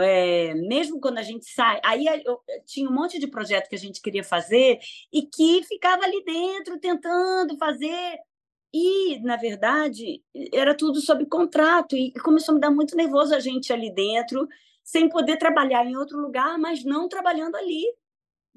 [0.00, 3.78] é, mesmo quando a gente sai, aí eu, tinha um monte de projeto que a
[3.78, 4.78] gente queria fazer
[5.12, 8.18] e que ficava ali dentro tentando fazer.
[8.72, 10.22] E, na verdade,
[10.52, 14.48] era tudo sob contrato e começou a me dar muito nervoso a gente ali dentro,
[14.82, 17.84] sem poder trabalhar em outro lugar, mas não trabalhando ali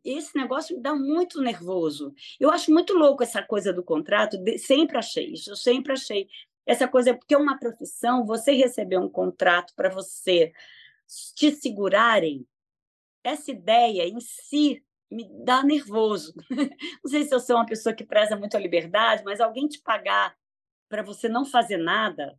[0.04, 2.14] esse negócio me dá muito nervoso.
[2.40, 6.28] Eu acho muito louco essa coisa do contrato, sempre achei isso, eu sempre achei
[6.66, 10.54] essa coisa, porque é uma profissão, você receber um contrato para você
[11.36, 12.48] te segurarem,
[13.24, 16.34] essa ideia em si me dá nervoso.
[17.04, 19.80] Não sei se eu sou uma pessoa que preza muito a liberdade, mas alguém te
[19.82, 20.36] pagar
[20.88, 22.38] para você não fazer nada,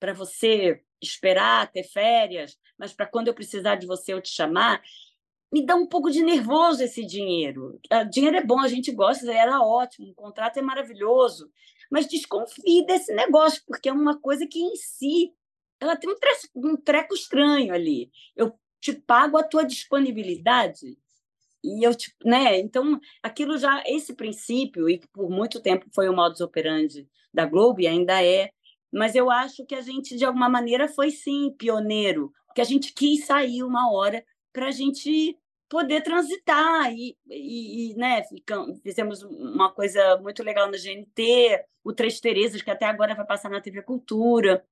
[0.00, 4.82] para você esperar ter férias, mas para quando eu precisar de você eu te chamar,
[5.52, 7.78] me dá um pouco de nervoso esse dinheiro.
[7.90, 11.50] Ah, dinheiro é bom, a gente gosta, era ótimo, o contrato é maravilhoso,
[11.90, 15.32] mas desconfie desse negócio, porque é uma coisa que em si
[15.78, 18.10] ela tem um treco, um treco estranho ali.
[18.34, 20.96] Eu te pago a tua disponibilidade
[21.62, 22.58] e eu te, né?
[22.58, 27.44] Então, aquilo já esse princípio e que por muito tempo foi o modus operandi da
[27.46, 28.50] Globo e ainda é.
[28.92, 32.92] Mas eu acho que a gente, de alguma maneira, foi sim pioneiro, porque a gente
[32.92, 35.36] quis sair uma hora para a gente
[35.72, 38.22] poder transitar e, e, e né,
[38.82, 43.48] fizemos uma coisa muito legal na GNT, o Três Terezas, que até agora vai passar
[43.48, 44.62] na TV Cultura,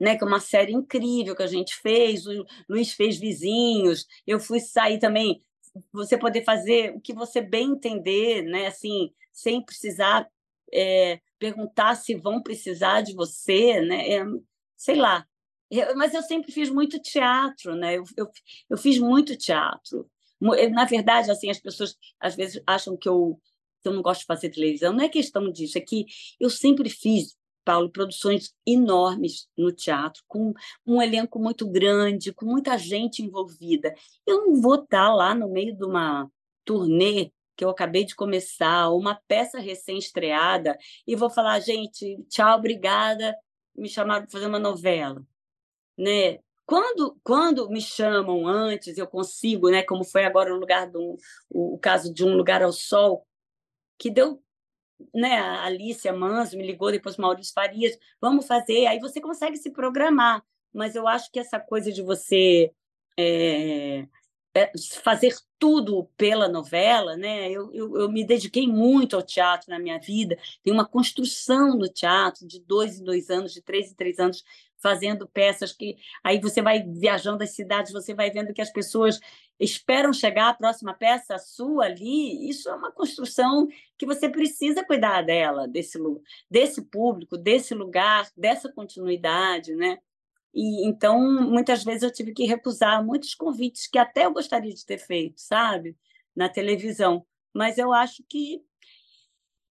[0.00, 4.40] né, que é uma série incrível que a gente fez, o Luiz fez Vizinhos, eu
[4.40, 5.40] fui sair também,
[5.92, 10.28] você poder fazer o que você bem entender, né, assim, sem precisar
[10.72, 14.24] é, perguntar se vão precisar de você, né, é,
[14.76, 15.24] sei lá,
[15.78, 17.96] eu, mas eu sempre fiz muito teatro, né?
[17.96, 18.30] Eu, eu,
[18.70, 20.08] eu fiz muito teatro.
[20.72, 23.40] Na verdade, assim, as pessoas às vezes acham que eu,
[23.82, 24.92] que eu não gosto de fazer televisão.
[24.92, 26.06] Não é questão disso, é que
[26.38, 30.52] eu sempre fiz, Paulo, produções enormes no teatro, com
[30.86, 33.94] um elenco muito grande, com muita gente envolvida.
[34.26, 36.30] Eu não vou estar lá no meio de uma
[36.64, 43.34] turnê que eu acabei de começar, uma peça recém-estreada, e vou falar, gente, tchau, obrigada,
[43.76, 45.24] me chamaram para fazer uma novela
[45.96, 46.38] né?
[46.66, 49.82] Quando, quando me chamam antes, eu consigo, né?
[49.82, 51.18] Como foi agora o lugar do
[51.50, 53.26] o, o caso de um lugar ao sol,
[53.98, 54.42] que deu,
[55.14, 55.36] né?
[55.38, 58.86] A Alicia Manso me ligou, depois Maurício Farias, vamos fazer.
[58.86, 62.72] Aí você consegue se programar, mas eu acho que essa coisa de você
[63.18, 64.06] é,
[64.54, 67.50] é, fazer tudo pela novela, né?
[67.50, 70.38] Eu, eu, eu, me dediquei muito ao teatro na minha vida.
[70.62, 74.44] Tem uma construção no teatro de dois em dois anos, de três em três anos,
[74.84, 79.18] fazendo peças que aí você vai viajando as cidades, você vai vendo que as pessoas
[79.58, 82.50] esperam chegar a próxima peça sua ali.
[82.50, 83.66] Isso é uma construção
[83.96, 85.98] que você precisa cuidar dela, desse
[86.50, 89.96] desse público, desse lugar, dessa continuidade, né?
[90.52, 91.18] E então
[91.50, 95.40] muitas vezes eu tive que recusar muitos convites que até eu gostaria de ter feito,
[95.40, 95.96] sabe,
[96.36, 97.24] na televisão.
[97.54, 98.62] Mas eu acho que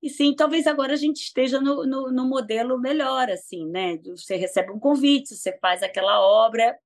[0.03, 3.97] e sim, talvez agora a gente esteja no, no, no, modelo melhor, assim, né?
[3.99, 6.77] Você recebe um convite, você faz aquela obra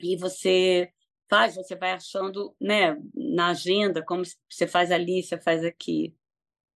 [0.00, 0.88] e você
[1.28, 6.14] faz, você vai achando, né, na agenda, como você faz ali, você faz aqui.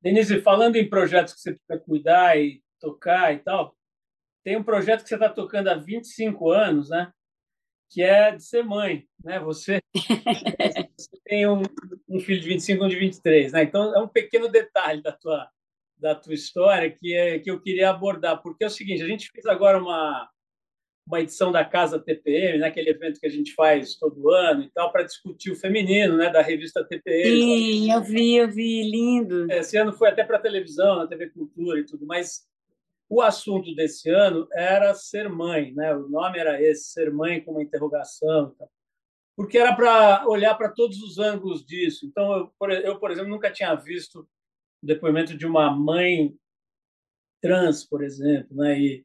[0.02, 3.76] Denise, falando em projetos que você precisa cuidar e tocar e tal,
[4.42, 7.12] tem um projeto que você está tocando há 25 anos, né?
[7.88, 9.38] Que é de ser mãe, né?
[9.38, 9.80] Você,
[10.98, 11.62] você tem um,
[12.09, 13.62] um filho de 25 e um de 23, né?
[13.62, 15.48] Então é um pequeno detalhe da tua
[16.00, 19.30] da tua história que é que eu queria abordar, porque é o seguinte, a gente
[19.30, 20.28] fez agora uma
[21.06, 24.70] uma edição da Casa TPM, né, aquele evento que a gente faz todo ano e
[24.70, 27.24] tal, para discutir o feminino, né, da revista TPM.
[27.24, 29.50] Sim, eu vi, eu vi, lindo.
[29.50, 32.46] Esse ano foi até para televisão, na TV Cultura e tudo, mas
[33.08, 35.92] o assunto desse ano era ser mãe, né?
[35.96, 38.54] O nome era esse, ser mãe com uma interrogação,
[39.36, 42.06] porque era para olhar para todos os ângulos disso.
[42.06, 44.28] Então, eu por, eu, por exemplo, nunca tinha visto
[44.82, 46.34] o depoimento de uma mãe
[47.40, 48.78] trans, por exemplo, né?
[48.78, 49.04] E,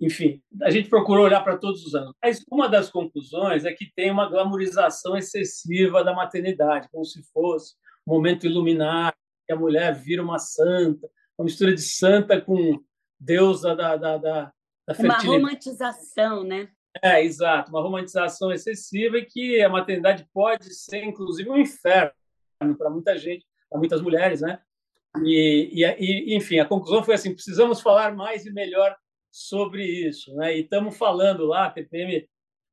[0.00, 2.14] enfim, a gente procurou olhar para todos os anos.
[2.22, 7.74] Mas uma das conclusões é que tem uma glamorização excessiva da maternidade, como se fosse
[8.06, 9.14] um momento iluminado,
[9.46, 11.08] que a mulher vira uma santa,
[11.38, 12.82] uma mistura de santa com
[13.18, 14.52] deusa da, da, da,
[14.86, 15.28] da fertilidade.
[15.28, 16.68] Uma romantização, né?
[17.02, 22.12] É, exato, uma romantização excessiva e que a maternidade pode ser, inclusive, um inferno
[22.78, 24.60] para muita gente, para muitas mulheres, né?
[25.22, 28.96] E, e, enfim, a conclusão foi assim: precisamos falar mais e melhor
[29.30, 30.34] sobre isso.
[30.34, 30.56] Né?
[30.56, 32.26] E estamos falando lá, a TPM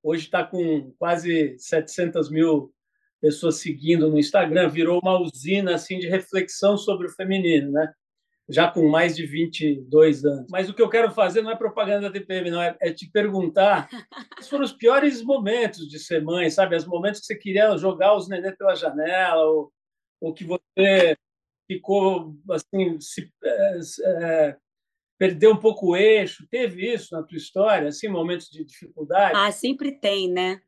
[0.03, 2.73] hoje está com quase 700 mil
[3.19, 7.93] pessoas seguindo no Instagram, virou uma usina assim de reflexão sobre o feminino, né?
[8.51, 10.47] já com mais de 22 anos.
[10.49, 13.09] Mas o que eu quero fazer não é propaganda da TPM, não, é, é te
[13.09, 13.87] perguntar
[14.35, 16.75] quais foram os piores momentos de ser mãe, sabe?
[16.75, 19.71] Os momentos que você queria jogar os neném pela janela, ou,
[20.19, 21.17] ou que você
[21.71, 24.57] ficou assim, se, é, é,
[25.17, 26.45] perdeu um pouco o eixo.
[26.49, 29.33] Teve isso na tua história, assim, momentos de dificuldade?
[29.35, 30.61] Ah, sempre tem, né?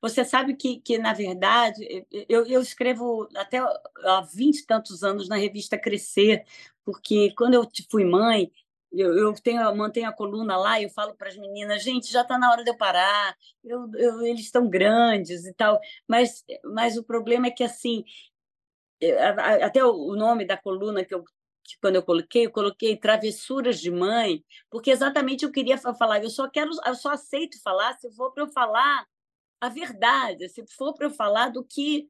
[0.00, 5.28] Você sabe que, que na verdade, eu, eu escrevo até há vinte e tantos anos
[5.28, 6.44] na revista Crescer,
[6.84, 8.50] porque quando eu fui mãe,
[8.92, 12.10] eu, eu, tenho, eu mantenho a coluna lá e eu falo para as meninas, gente,
[12.10, 16.44] já está na hora de eu parar, eu, eu, eles estão grandes e tal, mas,
[16.64, 18.04] mas o problema é que, assim,
[19.62, 21.24] até o nome da coluna que eu
[21.68, 26.30] que quando eu coloquei, eu coloquei travessuras de mãe, porque exatamente eu queria falar, eu
[26.30, 29.06] só quero, eu só aceito falar se for para eu falar
[29.60, 32.08] a verdade, se for para eu falar do que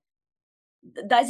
[0.80, 1.28] das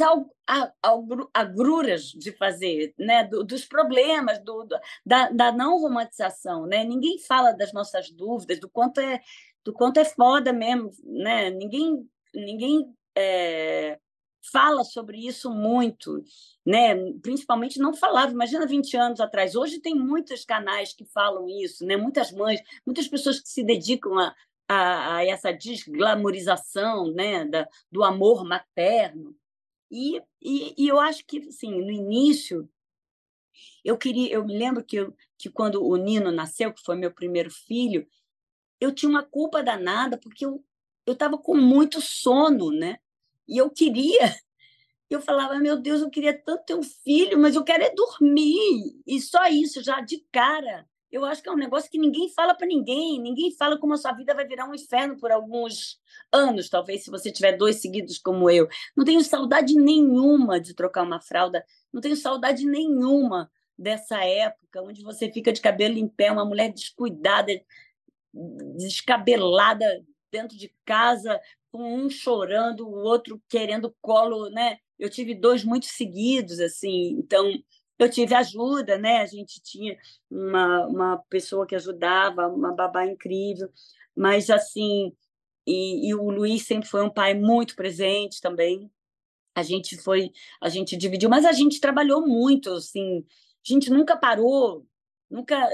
[1.33, 3.23] agruras de fazer, né?
[3.23, 4.65] Do, dos problemas, do,
[5.05, 6.65] da, da, não romantização.
[6.65, 6.83] Né?
[6.83, 9.19] Ninguém fala das nossas dúvidas, do quanto é,
[9.63, 10.91] do quanto é foda mesmo.
[11.03, 11.49] Né?
[11.49, 13.99] Ninguém, ninguém é,
[14.41, 16.23] fala sobre isso muito,
[16.65, 16.95] né?
[17.21, 19.55] Principalmente não falava, imagina 20 anos atrás.
[19.55, 21.97] Hoje tem muitos canais que falam isso, né?
[21.97, 24.35] Muitas mães, muitas pessoas que se dedicam a,
[24.67, 29.35] a, a essa desglamorização, né, da, do amor materno.
[29.91, 32.69] E, e, e, eu acho que, assim, no início,
[33.83, 37.11] eu queria, eu me lembro que, eu, que quando o Nino nasceu, que foi meu
[37.11, 38.07] primeiro filho,
[38.79, 40.63] eu tinha uma culpa danada porque eu
[41.09, 42.99] eu estava com muito sono, né?
[43.49, 44.35] E eu queria,
[45.09, 49.01] eu falava, meu Deus, eu queria tanto ter um filho, mas eu quero é dormir.
[49.07, 50.87] E só isso, já de cara.
[51.11, 53.97] Eu acho que é um negócio que ninguém fala para ninguém, ninguém fala como a
[53.97, 55.99] sua vida vai virar um inferno por alguns
[56.31, 58.67] anos, talvez, se você tiver dois seguidos como eu.
[58.95, 65.01] Não tenho saudade nenhuma de trocar uma fralda, não tenho saudade nenhuma dessa época onde
[65.01, 67.51] você fica de cabelo em pé, uma mulher descuidada,
[68.77, 71.39] descabelada dentro de casa,
[71.71, 74.77] com um chorando, o outro querendo colo, né?
[74.97, 77.51] Eu tive dois muito seguidos, assim, então
[77.97, 79.17] eu tive ajuda, né?
[79.21, 79.97] A gente tinha
[80.29, 83.69] uma, uma pessoa que ajudava, uma babá incrível,
[84.15, 85.13] mas assim,
[85.67, 88.91] e, e o Luiz sempre foi um pai muito presente também.
[89.55, 93.25] A gente foi, a gente dividiu, mas a gente trabalhou muito, assim,
[93.65, 94.85] a gente nunca parou,
[95.29, 95.69] nunca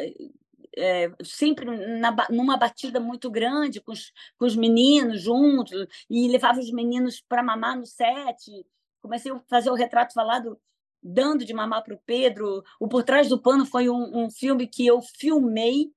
[0.78, 1.66] é, sempre
[2.00, 7.22] na, numa batida muito grande com os, com os meninos juntos e levava os meninos
[7.22, 8.66] para mamar no set.
[9.02, 10.60] Comecei a fazer o retrato falado
[11.02, 12.64] dando de mamar para o Pedro.
[12.80, 15.92] O Por Trás do Pano foi um, um filme que eu filmei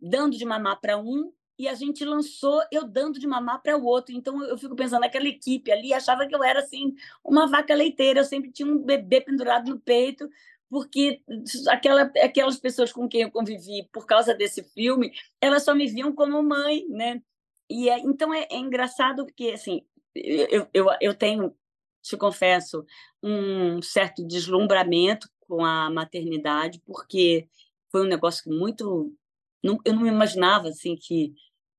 [0.00, 3.84] dando de mamar para um e a gente lançou eu dando de mamar para o
[3.84, 4.14] outro.
[4.14, 6.94] Então eu fico pensando naquela equipe ali, achava que eu era assim
[7.24, 10.28] uma vaca leiteira, eu sempre tinha um bebê pendurado no peito,
[10.70, 11.22] porque
[11.68, 16.14] aquela, aquelas pessoas com quem eu convivi por causa desse filme, elas só me viam
[16.14, 17.22] como mãe, né?
[17.70, 19.82] E é, então é, é, engraçado porque assim
[20.14, 21.54] eu, eu, eu tenho,
[22.02, 22.84] te confesso,
[23.22, 27.48] um certo deslumbramento com a maternidade, porque
[27.90, 29.14] foi um negócio muito
[29.62, 31.34] não, eu não imaginava assim que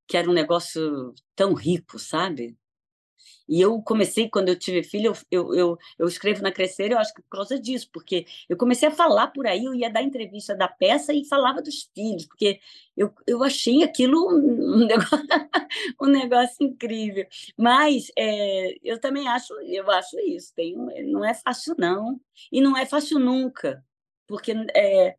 [0.08, 2.58] que era um negócio tão rico, sabe?
[3.50, 7.12] E eu comecei, quando eu tive filho, eu, eu, eu escrevo na Crescer, eu acho
[7.16, 10.56] que por causa disso, porque eu comecei a falar por aí, eu ia dar entrevista
[10.56, 12.60] da peça e falava dos filhos, porque
[12.96, 15.28] eu, eu achei aquilo um negócio,
[16.00, 17.26] um negócio incrível.
[17.58, 20.76] Mas é, eu também acho, eu acho isso, tem,
[21.08, 22.22] não é fácil não,
[22.52, 23.84] e não é fácil nunca,
[24.28, 25.16] porque é,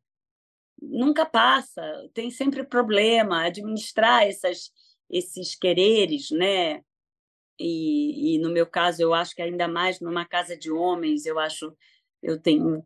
[0.80, 1.82] nunca passa,
[2.14, 4.70] tem sempre problema, administrar essas,
[5.10, 6.84] esses quereres, né?
[7.60, 11.38] E, e no meu caso eu acho que ainda mais numa casa de homens eu
[11.38, 11.76] acho
[12.22, 12.84] eu tenho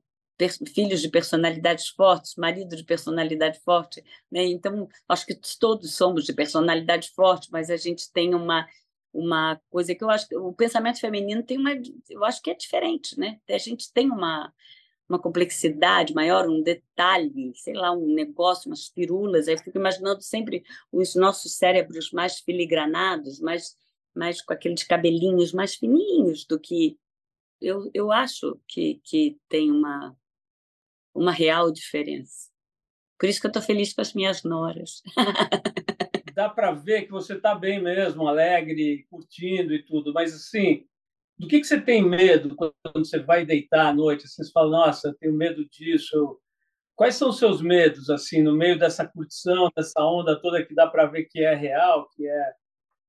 [0.74, 4.44] filhos de personalidades fortes, marido de personalidade forte, né?
[4.44, 8.66] Então acho que todos somos de personalidade forte, mas a gente tem uma
[9.12, 11.70] uma coisa que eu acho que o pensamento feminino tem uma
[12.10, 13.38] eu acho que é diferente, né?
[13.48, 14.52] A gente tem uma
[15.08, 19.46] uma complexidade maior, um detalhe, sei lá, um negócio, umas pirulas.
[19.46, 23.76] Aí eu fico imaginando sempre os nossos cérebros mais filigranados, mais
[24.14, 26.98] mais com aqueles cabelinhos mais fininhos do que
[27.60, 30.16] eu, eu acho que, que tem uma,
[31.14, 32.50] uma real diferença.
[33.18, 35.02] Por isso que eu estou feliz com as minhas noras.
[36.34, 40.84] Dá para ver que você está bem mesmo, alegre, curtindo e tudo, mas assim,
[41.38, 44.24] do que, que você tem medo quando você vai deitar à noite?
[44.24, 46.40] Assim, você fala, nossa, eu tenho medo disso.
[46.96, 50.86] Quais são os seus medos, assim, no meio dessa curtição, dessa onda toda que dá
[50.86, 52.52] para ver que é real, que é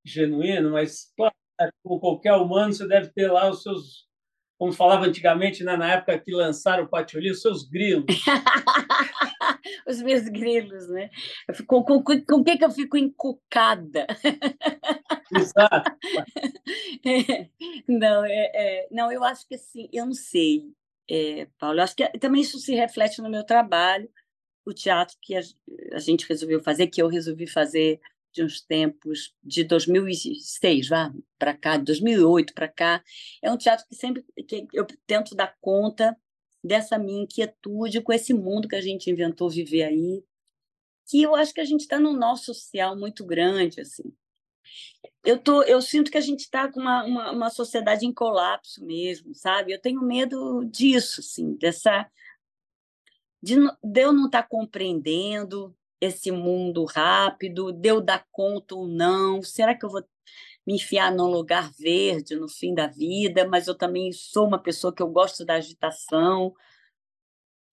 [0.06, 4.06] genuíno, mas claro, né, como qualquer humano, você deve ter lá os seus,
[4.58, 8.06] como falava antigamente, né, na época que lançaram o Patioli, os seus grilos.
[9.88, 11.10] os meus grilos, né?
[11.68, 14.06] Com, com, com, com que, que eu fico encucada?
[15.36, 15.91] Exato.
[17.88, 20.72] não, é, é, não, eu acho que assim, eu não sei,
[21.10, 24.10] é, Paulo, eu acho que também isso se reflete no meu trabalho,
[24.66, 25.41] o teatro que a,
[25.93, 27.99] a gente resolveu fazer, que eu resolvi fazer
[28.36, 30.89] de uns tempos de 2006
[31.39, 33.03] para cá, 2008 para cá.
[33.41, 36.15] É um teatro que sempre que eu tento dar conta
[36.61, 40.23] dessa minha inquietude com esse mundo que a gente inventou viver aí,
[41.07, 44.13] que eu acho que a gente está num nó social muito grande assim.
[45.23, 48.83] Eu tô, eu sinto que a gente está com uma, uma, uma sociedade em colapso
[48.83, 49.71] mesmo, sabe?
[49.71, 52.09] Eu tenho medo disso, assim, dessa
[53.41, 55.75] de, de eu não estar tá compreendendo
[56.06, 59.41] esse mundo rápido, de eu dar conta ou não?
[59.41, 60.03] Será que eu vou
[60.66, 63.47] me enfiar num lugar verde no fim da vida?
[63.47, 66.53] Mas eu também sou uma pessoa que eu gosto da agitação.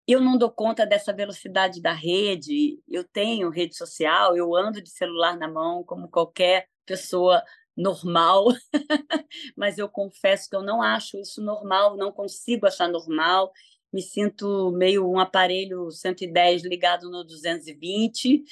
[0.07, 2.81] Eu não dou conta dessa velocidade da rede.
[2.89, 7.43] Eu tenho rede social, eu ando de celular na mão, como qualquer pessoa
[7.77, 8.47] normal,
[9.57, 13.53] mas eu confesso que eu não acho isso normal, não consigo achar normal.
[13.93, 18.45] Me sinto meio um aparelho 110 ligado no 220,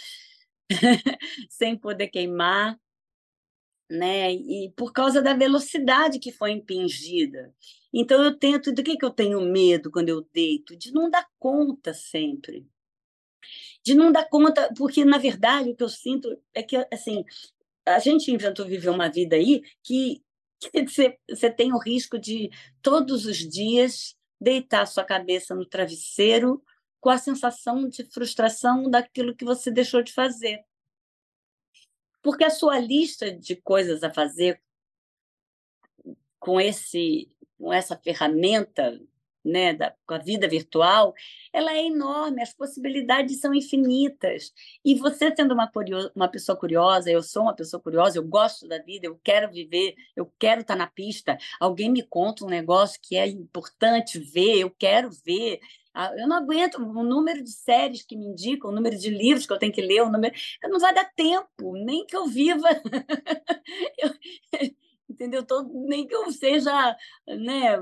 [1.50, 2.78] sem poder queimar,
[3.90, 4.32] né?
[4.32, 7.54] E por causa da velocidade que foi impingida.
[7.92, 10.76] Então eu tento, do que que eu tenho medo quando eu deito?
[10.76, 12.66] De não dar conta sempre.
[13.84, 17.24] De não dar conta, porque na verdade o que eu sinto é que assim,
[17.86, 20.22] a gente inventou viver uma vida aí que,
[21.28, 26.62] você tem o risco de todos os dias deitar sua cabeça no travesseiro
[27.00, 30.64] com a sensação de frustração daquilo que você deixou de fazer.
[32.22, 34.62] Porque a sua lista de coisas a fazer
[36.38, 39.00] com esse com essa ferramenta
[39.44, 41.14] né, da, com a vida virtual,
[41.52, 44.52] ela é enorme, as possibilidades são infinitas.
[44.84, 45.70] E você sendo uma,
[46.14, 49.94] uma pessoa curiosa, eu sou uma pessoa curiosa, eu gosto da vida, eu quero viver,
[50.16, 54.70] eu quero estar na pista, alguém me conta um negócio que é importante ver, eu
[54.70, 55.60] quero ver.
[55.92, 59.46] Ah, eu não aguento o número de séries que me indicam, o número de livros
[59.46, 60.34] que eu tenho que ler, o número...
[60.64, 62.68] não vai dar tempo, nem que eu viva.
[63.98, 64.10] eu
[65.08, 65.44] entendeu?
[65.44, 66.96] Todo, nem que eu seja,
[67.26, 67.78] né,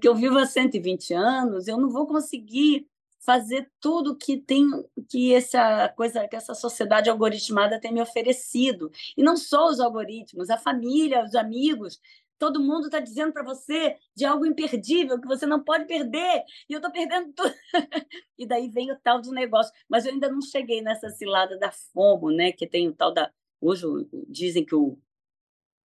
[0.00, 2.86] que eu viva 120 anos, eu não vou conseguir
[3.20, 4.66] fazer tudo que tem
[5.08, 8.90] que essa coisa que essa sociedade algoritmada tem me oferecido.
[9.16, 12.00] E não só os algoritmos, a família, os amigos,
[12.40, 16.72] todo mundo está dizendo para você de algo imperdível que você não pode perder, e
[16.72, 17.54] eu estou perdendo tudo.
[18.38, 19.72] e daí vem o tal do negócio.
[19.88, 22.50] Mas eu ainda não cheguei nessa cilada da FOMO, né?
[22.50, 23.30] que tem o tal da.
[23.60, 23.84] Hoje
[24.26, 24.98] dizem que o,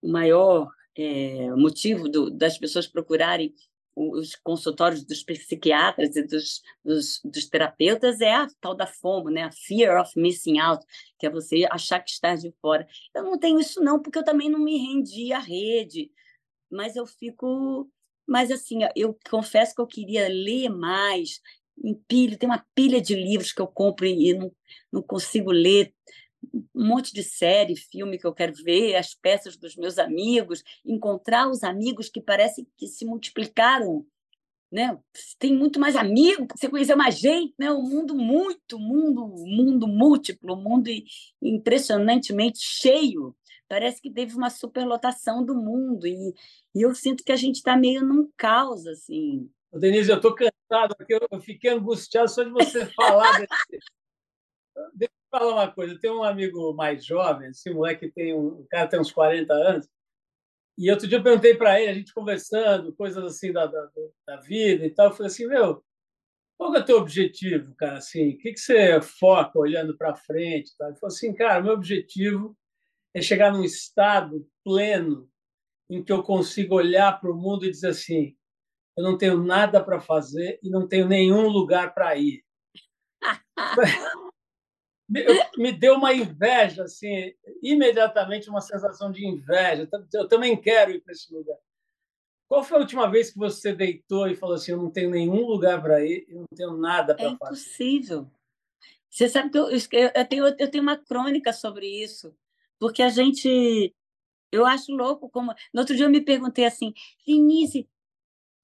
[0.06, 3.54] o maior é, motivo do, das pessoas procurarem
[3.96, 9.44] os consultórios dos psiquiatras e dos, dos, dos, terapeutas é a tal da FOMO, né?
[9.44, 10.86] a Fear of Missing Out,
[11.18, 12.86] que é você achar que está de fora.
[13.16, 16.12] Eu não tenho isso não, porque eu também não me rendi à rede,
[16.70, 17.90] mas eu fico...
[18.28, 21.40] Mas, assim, eu confesso que eu queria ler mais,
[21.82, 24.52] empilho, tem uma pilha de livros que eu compro e não,
[24.92, 25.94] não consigo ler,
[26.74, 31.50] um monte de série, filme que eu quero ver, as peças dos meus amigos, encontrar
[31.50, 34.06] os amigos que parecem que se multiplicaram,
[34.72, 34.98] né?
[35.38, 37.72] Tem muito mais amigo, você conheceu mais gente, né?
[37.72, 40.90] O mundo muito, mundo, mundo múltiplo, mundo
[41.42, 43.36] impressionantemente cheio.
[43.68, 46.34] Parece que teve uma superlotação do mundo e,
[46.74, 49.50] e eu sinto que a gente está meio num caos assim.
[49.74, 53.46] Denise, eu estou cansado porque eu fiquei angustiado só de você falar
[54.94, 56.00] desse falar uma coisa.
[56.00, 59.90] Tem um amigo mais jovem, esse moleque tem um, o cara tem uns 40 anos,
[60.78, 63.90] e outro dia eu perguntei para ele, a gente conversando, coisas assim da, da,
[64.28, 65.84] da, vida e tal, eu falei assim, meu,
[66.58, 67.98] qual é o teu objetivo, cara?
[67.98, 70.76] Assim, o que, que você foca olhando para frente?
[70.78, 70.88] Tá?
[70.88, 72.58] Ele falou assim, cara, meu objetivo
[73.14, 75.30] é chegar num estado pleno
[75.90, 78.36] em que eu consigo olhar para o mundo e dizer assim,
[78.98, 82.44] eu não tenho nada para fazer e não tenho nenhum lugar para ir.
[85.08, 89.88] me deu uma inveja, assim, imediatamente uma sensação de inveja.
[90.14, 91.58] Eu também quero ir para esse lugar.
[92.48, 95.46] Qual foi a última vez que você deitou e falou assim: eu não tenho nenhum
[95.46, 97.44] lugar para ir, eu não tenho nada para é fazer?
[97.44, 98.32] É impossível.
[99.10, 102.36] Você sabe que eu, eu, tenho, eu tenho uma crônica sobre isso,
[102.80, 103.94] porque a gente.
[104.52, 105.54] Eu acho louco como.
[105.74, 106.94] No outro dia eu me perguntei assim,
[107.26, 107.90] Denise,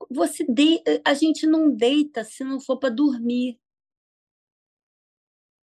[0.10, 0.82] você de...
[1.04, 3.60] a gente não deita se não for para dormir.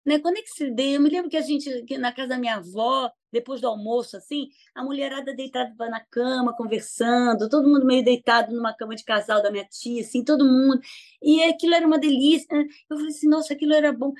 [0.08, 0.18] Né?
[0.18, 0.92] Quando é que se deu?
[0.92, 4.16] Eu me lembro que a gente, que na casa da minha avó, depois do almoço,
[4.16, 9.42] assim, a mulherada deitada na cama, conversando, todo mundo meio deitado numa cama de casal
[9.42, 10.80] da minha tia, assim, todo mundo.
[11.22, 12.48] E aquilo era uma delícia.
[12.56, 12.64] Né?
[12.88, 14.14] Eu falei assim, nossa, aquilo era bom.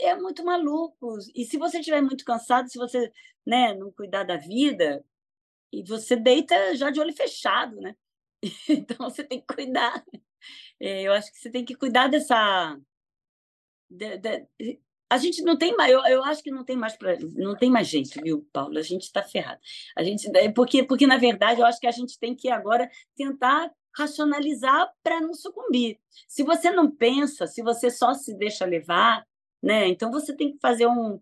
[0.00, 1.18] É muito maluco.
[1.34, 3.12] E se você estiver muito cansado, se você
[3.46, 5.04] né, não cuidar da vida,
[5.72, 7.94] e você deita já de olho fechado, né?
[8.70, 10.02] Então você tem que cuidar.
[10.80, 12.78] É, eu acho que você tem que cuidar dessa.
[13.90, 14.46] De, de,
[15.08, 17.70] a gente não tem mais, eu, eu acho que não tem mais pra, não tem
[17.70, 18.78] mais gente, viu, Paulo?
[18.78, 19.60] A gente está ferrado.
[19.96, 22.90] A gente, é, porque, porque, na verdade, eu acho que a gente tem que agora
[23.16, 25.98] tentar racionalizar para não sucumbir.
[26.28, 29.24] Se você não pensa, se você só se deixa levar,
[29.62, 29.88] né?
[29.88, 31.18] Então você tem que fazer um,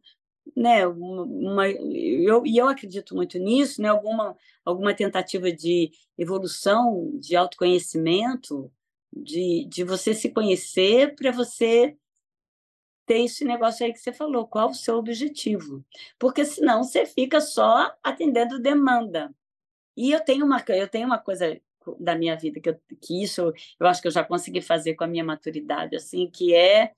[0.56, 3.88] né, uma, uma eu, e eu acredito muito nisso, né?
[3.88, 8.72] Alguma alguma tentativa de evolução, de autoconhecimento,
[9.12, 11.96] de, de você se conhecer para você
[13.06, 15.84] ter esse negócio aí que você falou, qual o seu objetivo?
[16.18, 19.34] Porque senão você fica só atendendo demanda.
[19.96, 21.60] E eu tenho uma, eu tenho uma coisa
[22.00, 25.04] da minha vida que, eu, que isso eu acho que eu já consegui fazer com
[25.04, 26.92] a minha maturidade, assim, que é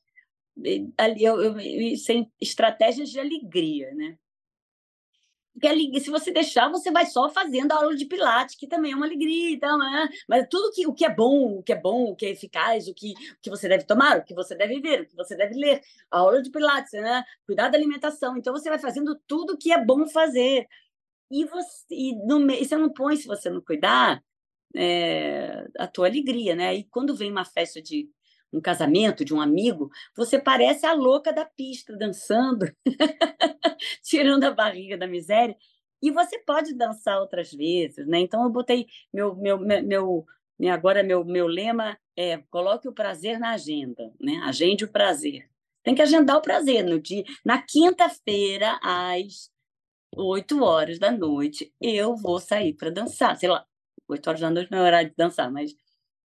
[0.97, 4.19] ali eu, eu, sem estratégias de alegria, né?
[5.61, 8.97] Porque se você deixar, você vai só fazendo a aula de pilates, que também é
[8.97, 10.09] uma alegria, então, né?
[10.29, 12.87] mas tudo que, o que é bom, o que é bom, o que é eficaz,
[12.89, 15.35] o que, o que você deve tomar, o que você deve ver, o que você
[15.35, 15.81] deve ler,
[16.11, 17.25] a aula de pilates, né?
[17.47, 18.37] cuidar da alimentação.
[18.37, 20.67] Então, você vai fazendo tudo que é bom fazer.
[21.31, 24.23] E você, e no, e você não põe, se você não cuidar,
[24.75, 26.75] é, a tua alegria, né?
[26.75, 28.09] E quando vem uma festa de
[28.53, 32.67] um casamento de um amigo, você parece a louca da pista, dançando,
[34.03, 35.57] tirando a barriga da miséria.
[36.03, 38.21] E você pode dançar outras vezes, né?
[38.21, 40.27] Então eu botei meu meu meu,
[40.59, 44.39] meu agora meu meu lema é coloque o prazer na agenda, né?
[44.45, 45.49] Agende o prazer.
[45.83, 49.51] Tem que agendar o prazer no dia, na quinta-feira às
[50.17, 53.65] 8 horas da noite, eu vou sair para dançar, sei lá,
[54.09, 55.75] 8 horas da noite não é horário de dançar, mas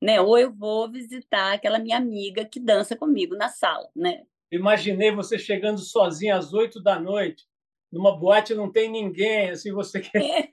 [0.02, 0.20] né?
[0.22, 4.24] Ou eu vou visitar aquela minha amiga que dança comigo na sala, né?
[4.52, 7.46] Imaginei você chegando sozinha às oito da noite,
[7.92, 10.24] numa boate não tem ninguém, assim você quer.
[10.24, 10.52] É.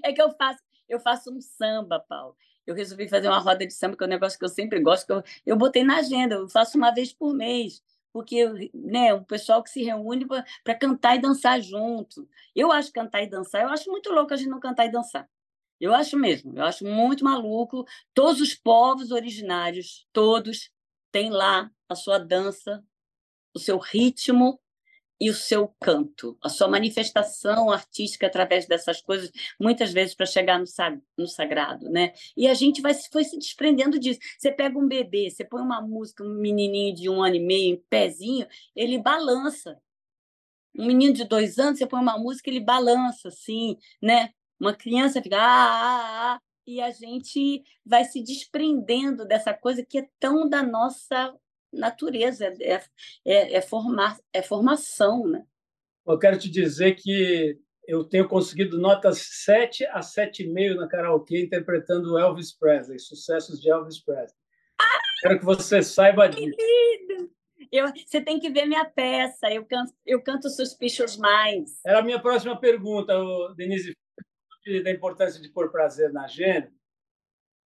[0.04, 2.36] é que eu faço, eu faço um samba, Paulo.
[2.64, 5.06] Eu resolvi fazer uma roda de samba, que é um negócio que eu sempre gosto,
[5.06, 9.24] que eu, eu botei na agenda, eu faço uma vez por mês porque né, o
[9.24, 10.26] pessoal que se reúne
[10.62, 12.28] para cantar e dançar junto.
[12.54, 15.28] Eu acho cantar e dançar, eu acho muito louco a gente não cantar e dançar.
[15.82, 17.84] Eu acho mesmo, eu acho muito maluco.
[18.14, 20.70] Todos os povos originários, todos,
[21.10, 22.84] têm lá a sua dança,
[23.52, 24.60] o seu ritmo
[25.20, 30.56] e o seu canto, a sua manifestação artística através dessas coisas, muitas vezes para chegar
[30.60, 30.66] no,
[31.18, 32.12] no, sagrado, né?
[32.36, 34.20] E a gente vai foi se desprendendo disso.
[34.38, 37.74] Você pega um bebê, você põe uma música, um menininho de um ano e meio,
[37.74, 39.76] em pezinho, ele balança.
[40.78, 44.32] Um menino de dois anos, você põe uma música, ele balança, assim, né?
[44.62, 49.98] Uma criança fica ah, ah, ah, e a gente vai se desprendendo dessa coisa que
[49.98, 51.34] é tão da nossa
[51.72, 52.80] natureza, é,
[53.26, 55.26] é, é, formar, é formação.
[55.26, 55.44] Né?
[56.06, 57.58] Eu quero te dizer que
[57.88, 63.98] eu tenho conseguido notas 7 a 7,5 na karaokê interpretando Elvis Presley, sucessos de Elvis
[63.98, 64.38] Presley.
[64.80, 66.56] Ah, quero que você saiba disso.
[67.72, 71.80] Eu, você tem que ver minha peça, eu canto, eu canto Suspicious Minds.
[71.84, 73.12] Era a minha próxima pergunta,
[73.56, 73.96] Denise
[74.82, 76.70] da importância de pôr prazer na agenda.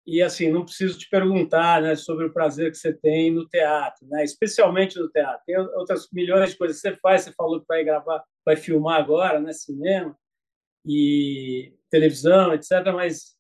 [0.07, 4.07] E assim, não preciso te perguntar, né, sobre o prazer que você tem no teatro,
[4.07, 5.43] né, especialmente no teatro.
[5.45, 7.23] Tem outras milhões de coisas que você faz.
[7.23, 10.17] Você falou que vai gravar, vai filmar agora, né, cinema
[10.85, 12.71] e televisão, etc.
[12.95, 13.37] Mas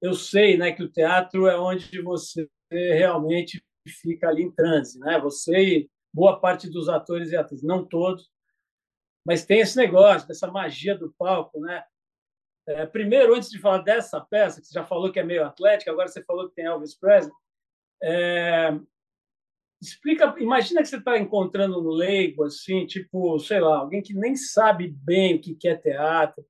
[0.00, 5.18] eu sei, né, que o teatro é onde você realmente fica ali em transe, né?
[5.20, 8.30] Você e boa parte dos atores e atrizes, não todos,
[9.24, 11.84] mas tem esse negócio, essa magia do palco, né?
[12.70, 15.90] É, primeiro, antes de falar dessa peça, que você já falou que é meio atlética,
[15.90, 17.32] agora você falou que tem Elvis Presley,
[18.02, 18.78] é,
[19.82, 24.36] explica, imagina que você está encontrando um leigo, assim, tipo, sei lá, alguém que nem
[24.36, 26.44] sabe bem o que é teatro,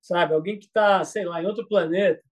[0.00, 0.34] sabe?
[0.34, 2.22] Alguém que está, sei lá, em outro planeta,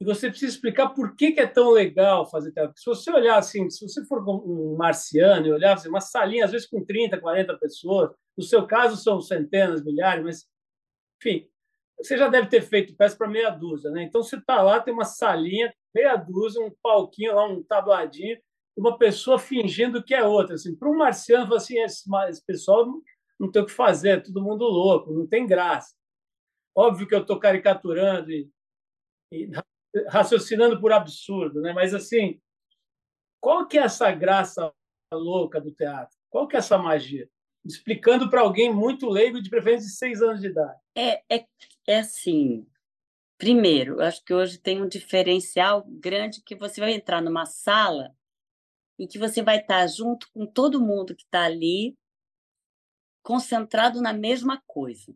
[0.00, 2.70] e você precisa explicar por que, que é tão legal fazer teatro.
[2.70, 6.44] Porque se você olhar assim, se você for um marciano e olhar assim, uma salinha,
[6.44, 10.46] às vezes com 30, 40 pessoas, no seu caso são centenas, milhares, mas,
[11.20, 11.48] enfim,
[11.98, 14.04] você já deve ter feito peça para meia dúzia, né?
[14.04, 18.38] Então você está lá, tem uma salinha, meia dúzia, um palquinho lá, um tabladinho,
[18.76, 20.54] uma pessoa fingindo que é outra.
[20.54, 23.02] Assim, para um marciano, assim, esse, esse pessoal não,
[23.40, 25.96] não tem o que fazer, é todo mundo louco, não tem graça.
[26.76, 28.48] Óbvio que eu estou caricaturando e,
[29.32, 29.50] e,
[30.06, 31.72] raciocinando por absurdo, né?
[31.72, 32.40] Mas assim,
[33.40, 34.72] qual que é essa graça
[35.12, 36.16] louca do teatro?
[36.30, 37.28] Qual que é essa magia?
[37.68, 40.80] Explicando para alguém muito leigo, de preferência de seis anos de idade?
[40.96, 41.46] É, é,
[41.86, 42.66] é assim.
[43.36, 48.16] Primeiro, eu acho que hoje tem um diferencial grande que você vai entrar numa sala
[48.98, 51.96] em que você vai estar junto com todo mundo que está ali,
[53.22, 55.14] concentrado na mesma coisa.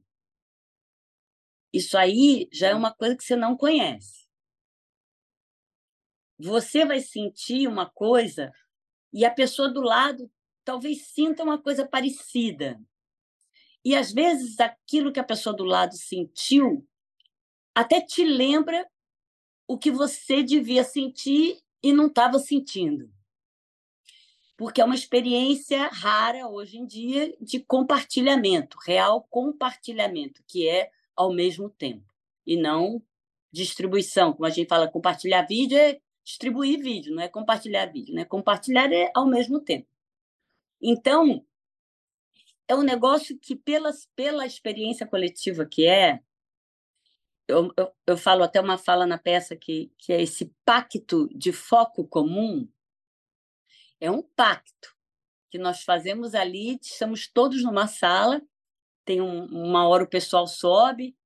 [1.73, 4.29] Isso aí já é uma coisa que você não conhece.
[6.39, 8.53] Você vai sentir uma coisa
[9.13, 10.31] e a pessoa do lado
[10.65, 12.81] talvez sinta uma coisa parecida.
[13.85, 16.87] E às vezes aquilo que a pessoa do lado sentiu
[17.75, 18.87] até te lembra
[19.67, 23.11] o que você devia sentir e não estava sentindo.
[24.57, 31.33] Porque é uma experiência rara hoje em dia de compartilhamento, real compartilhamento, que é ao
[31.33, 32.13] mesmo tempo,
[32.47, 33.03] e não
[33.51, 34.33] distribuição.
[34.33, 38.25] Como a gente fala, compartilhar vídeo é distribuir vídeo, não é compartilhar vídeo, né?
[38.25, 39.92] Compartilhar é ao mesmo tempo.
[40.83, 41.47] Então,
[42.67, 46.21] é um negócio que, pelas, pela experiência coletiva que é,
[47.47, 51.53] eu, eu, eu, falo até uma fala na peça que, que é esse pacto de
[51.53, 52.69] foco comum,
[54.01, 54.97] é um pacto
[55.51, 58.43] que nós fazemos ali, estamos todos numa sala
[59.05, 61.17] tem um, uma hora o pessoal sobe,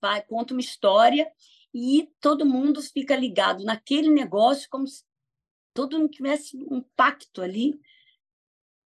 [0.00, 1.30] vai, conta uma história
[1.72, 5.04] e todo mundo fica ligado naquele negócio como se
[5.74, 7.80] todo mundo tivesse um pacto ali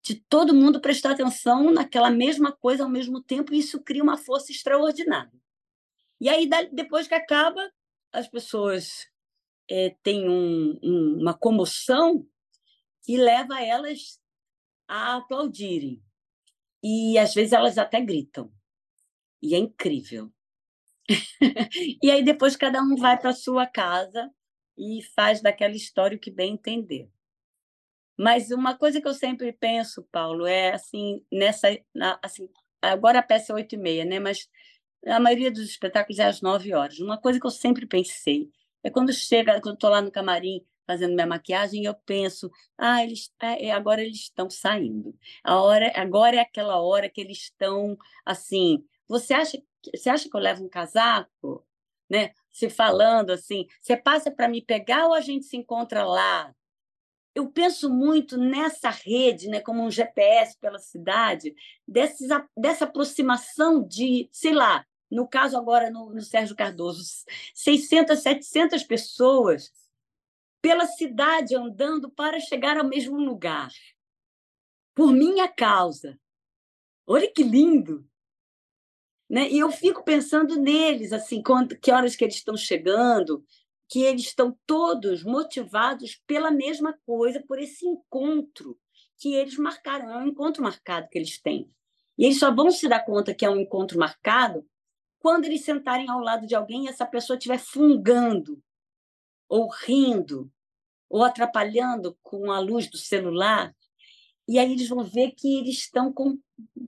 [0.05, 4.17] de todo mundo prestar atenção naquela mesma coisa ao mesmo tempo e isso cria uma
[4.17, 5.33] força extraordinária.
[6.21, 7.71] E aí, depois que acaba,
[8.11, 9.07] as pessoas
[9.69, 12.23] é, têm um, um, uma comoção
[13.03, 14.21] que leva elas
[14.87, 15.99] a aplaudirem.
[16.83, 18.53] E às vezes elas até gritam.
[19.41, 20.31] E é incrível.
[22.01, 24.31] e aí depois cada um vai para sua casa
[24.77, 27.09] e faz daquela história o que bem entender.
[28.17, 31.67] Mas uma coisa que eu sempre penso, Paulo, é assim, nessa
[32.21, 32.49] assim,
[32.81, 34.19] agora a peça é oito e meia, né?
[34.19, 34.47] Mas
[35.05, 36.99] a maioria dos espetáculos é às nove horas.
[36.99, 38.49] Uma coisa que eu sempre pensei
[38.83, 43.33] é quando chega, quando estou lá no camarim fazendo minha maquiagem, eu penso, ah, eles,
[43.41, 45.15] é, agora eles estão saindo.
[45.43, 48.85] A hora, agora é aquela hora que eles estão assim.
[49.07, 49.61] Você acha,
[49.93, 51.65] você acha que eu levo um casaco,
[52.09, 52.31] né?
[52.51, 56.53] Se falando assim, você passa para me pegar ou a gente se encontra lá?
[57.35, 61.53] Eu penso muito nessa rede, né, como um GPS pela cidade,
[61.85, 67.03] desses, dessa aproximação de, sei lá, no caso agora no, no Sérgio Cardoso,
[67.53, 69.71] 600, 700 pessoas
[70.61, 73.69] pela cidade andando para chegar ao mesmo lugar.
[74.95, 76.19] Por minha causa.
[77.05, 78.09] Olha que lindo!
[79.29, 79.49] Né?
[79.49, 83.43] E eu fico pensando neles, assim, quando, que horas que eles estão chegando,
[83.87, 88.79] que eles estão todos motivados pela mesma coisa, por esse encontro
[89.17, 91.69] que eles marcaram, é um encontro marcado que eles têm.
[92.17, 94.65] E eles só vão se dar conta que é um encontro marcado
[95.19, 98.61] quando eles sentarem ao lado de alguém e essa pessoa estiver fungando,
[99.49, 100.51] ou rindo,
[101.09, 103.73] ou atrapalhando com a luz do celular,
[104.47, 106.37] e aí eles vão ver que eles estão com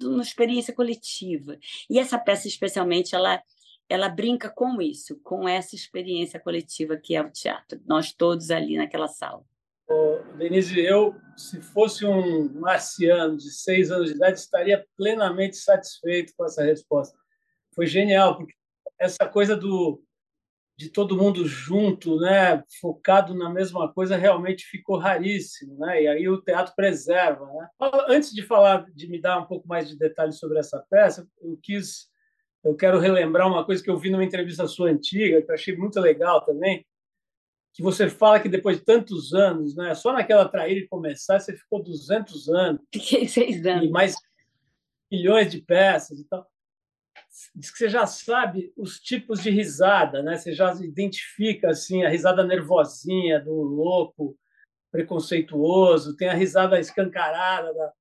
[0.04, 1.58] uma experiência coletiva.
[1.90, 3.42] E essa peça, especialmente, ela,
[3.90, 7.82] ela brinca com isso, com essa experiência coletiva que é o teatro.
[7.86, 9.44] Nós todos ali naquela sala.
[9.90, 16.34] Oh, Denise, eu, se fosse um marciano de seis anos de idade, estaria plenamente satisfeito
[16.36, 17.18] com essa resposta.
[17.74, 18.54] Foi genial, porque
[19.00, 20.04] essa coisa do
[20.78, 26.04] de todo mundo junto, né, focado na mesma coisa, realmente ficou raríssimo, né?
[26.04, 27.68] E aí o teatro preserva, né?
[28.08, 31.58] Antes de falar, de me dar um pouco mais de detalhes sobre essa peça, eu
[31.64, 32.08] quis,
[32.64, 35.76] eu quero relembrar uma coisa que eu vi numa entrevista sua antiga, que eu achei
[35.76, 36.86] muito legal também,
[37.74, 41.56] que você fala que depois de tantos anos, né, só naquela traíra e começar, você
[41.56, 42.82] ficou 200 anos.
[42.94, 43.86] Fiquei seis anos.
[43.86, 44.16] E mais
[45.12, 46.48] milhões de peças e tal
[47.56, 50.38] diz que você já sabe os tipos de risada, né?
[50.38, 54.38] Você já identifica assim a risada nervosinha do louco,
[54.92, 57.74] preconceituoso, tem a risada escancarada.
[57.74, 57.94] Da...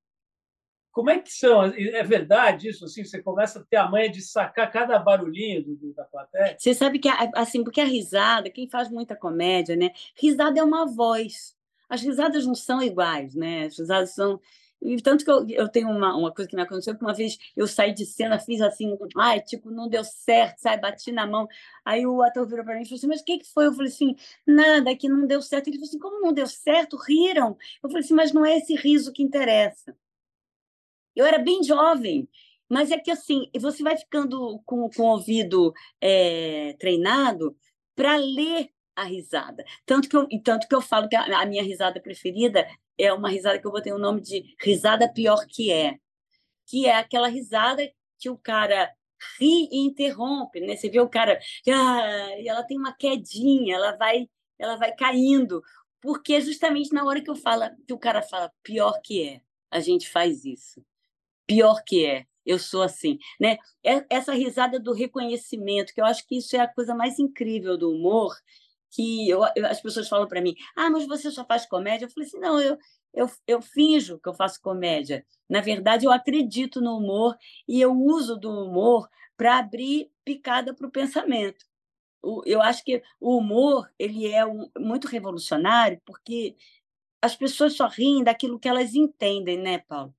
[0.97, 1.63] Como é que são?
[1.63, 2.87] É verdade isso?
[2.87, 6.57] Assim, você começa a ter a manha de sacar cada barulhinho do, da plateia?
[6.59, 9.91] Você sabe que assim, porque a risada, quem faz muita comédia, né?
[10.19, 11.55] Risada é uma voz.
[11.87, 13.67] As risadas não são iguais, né?
[13.67, 14.41] As risadas são
[14.81, 17.37] e tanto que eu, eu tenho uma, uma coisa que me aconteceu, que uma vez
[17.55, 21.47] eu saí de cena, fiz assim, ai, tipo, não deu certo, sai, bati na mão.
[21.85, 23.67] Aí o ator virou para mim e falou assim, mas o que, que foi?
[23.67, 24.17] Eu falei assim,
[24.47, 25.69] nada, que não deu certo.
[25.69, 26.97] Ele falou assim, como não deu certo?
[26.97, 27.55] Riram.
[27.83, 29.95] Eu falei assim, mas não é esse riso que interessa.
[31.17, 32.29] Eu era bem jovem,
[32.69, 37.57] mas é que assim, você vai ficando com, com o ouvido é, treinado
[37.95, 39.65] para ler a risada.
[39.85, 42.67] Tanto que eu, tanto que eu falo que a, a minha risada preferida
[42.99, 45.99] é uma risada que eu botei o nome de risada pior que é,
[46.67, 48.91] que é aquela risada que o cara
[49.39, 50.77] ri e interrompe, né?
[50.77, 51.39] Você vê o cara,
[51.69, 55.63] ah, e ela tem uma quedinha, ela vai, ela vai caindo,
[56.01, 59.41] porque é justamente na hora que eu falo, que o cara fala pior que é,
[59.71, 60.85] a gente faz isso.
[61.47, 63.59] Pior que é, eu sou assim, né?
[64.11, 67.91] Essa risada do reconhecimento, que eu acho que isso é a coisa mais incrível do
[67.91, 68.35] humor,
[68.91, 72.07] que eu, eu, as pessoas falam para mim: ah, mas você só faz comédia?
[72.07, 72.79] Eu falei assim: não, eu,
[73.15, 75.25] eu, eu finjo que eu faço comédia.
[75.49, 77.37] Na verdade, eu acredito no humor
[77.69, 81.65] e eu uso do humor para abrir picada para o pensamento.
[82.45, 84.43] Eu acho que o humor ele é
[84.79, 86.57] muito revolucionário porque
[87.23, 90.15] as pessoas só riem daquilo que elas entendem, né, Paulo?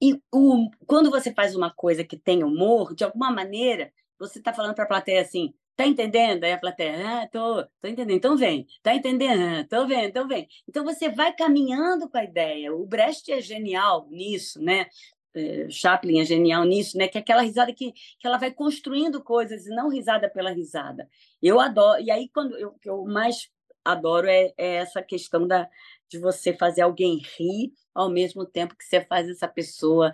[0.00, 4.52] E o, quando você faz uma coisa que tem humor, de alguma maneira, você está
[4.52, 6.44] falando para a plateia assim: Tá entendendo?
[6.44, 8.66] Aí a plateia, ah, tô, tô entendendo, então vem.
[8.82, 9.40] Tá entendendo?
[9.40, 10.46] Ah, tô vendo, então vem.
[10.68, 12.74] Então você vai caminhando com a ideia.
[12.74, 14.86] O Brecht é genial nisso, né?
[15.34, 17.08] É, Chaplin é genial nisso, né?
[17.08, 21.08] Que é aquela risada que, que ela vai construindo coisas e não risada pela risada.
[21.42, 22.02] Eu adoro.
[22.02, 23.48] E aí, quando eu, que eu mais
[23.82, 25.66] adoro é, é essa questão da,
[26.10, 30.12] de você fazer alguém rir ao mesmo tempo que você faz essa pessoa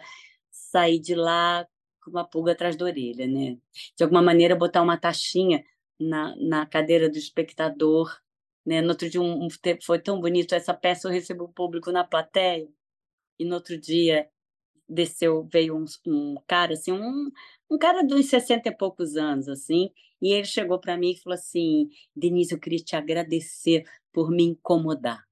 [0.50, 1.66] saí de lá
[2.02, 3.58] com uma pulga atrás da orelha, né?
[3.96, 5.64] De alguma maneira, botar uma taxinha
[5.98, 8.14] na, na cadeira do espectador.
[8.64, 8.80] Né?
[8.80, 9.48] No outro dia, um, um,
[9.82, 12.68] foi tão bonito, essa peça eu recebo o público na plateia,
[13.38, 14.28] e no outro dia
[14.88, 17.30] desceu, veio um, um cara, assim, um,
[17.70, 19.90] um cara de uns 60 e poucos anos, assim,
[20.22, 24.44] e ele chegou para mim e falou assim, Denise, eu queria te agradecer por me
[24.44, 25.25] incomodar.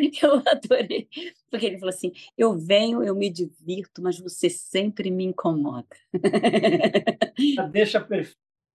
[0.22, 1.08] eu adorei,
[1.50, 5.86] porque ele falou assim, eu venho, eu me divirto, mas você sempre me incomoda.
[7.72, 8.00] Deixa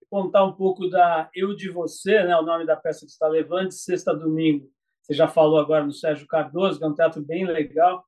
[0.09, 3.71] contar um pouco da Eu de Você, né, o nome da peça que está levando,
[3.71, 4.71] sexta domingo.
[5.01, 8.03] Você já falou agora no Sérgio Cardoso, que é um teatro bem legal.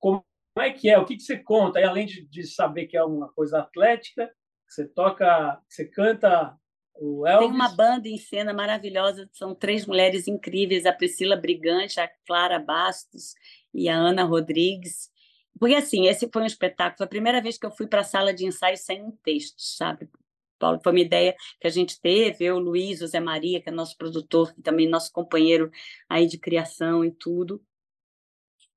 [0.00, 0.24] Como
[0.58, 0.98] é que é?
[0.98, 1.80] O que, você conta?
[1.80, 4.30] E além de, de saber que é uma coisa atlética,
[4.68, 6.56] você toca, você canta.
[7.40, 12.58] Tem uma banda em cena maravilhosa, são três mulheres incríveis, a Priscila Brigante, a Clara
[12.58, 13.34] Bastos
[13.72, 15.10] e a Ana Rodrigues.
[15.58, 18.04] Porque, assim, esse foi um espetáculo, foi a primeira vez que eu fui para a
[18.04, 20.08] sala de ensaio sem um texto, sabe?
[20.58, 23.72] Paulo, foi uma ideia que a gente teve, eu, Luiz, o Zé Maria, que é
[23.72, 25.70] nosso produtor, e também nosso companheiro
[26.08, 27.62] aí de criação e tudo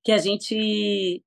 [0.07, 1.21] que a gente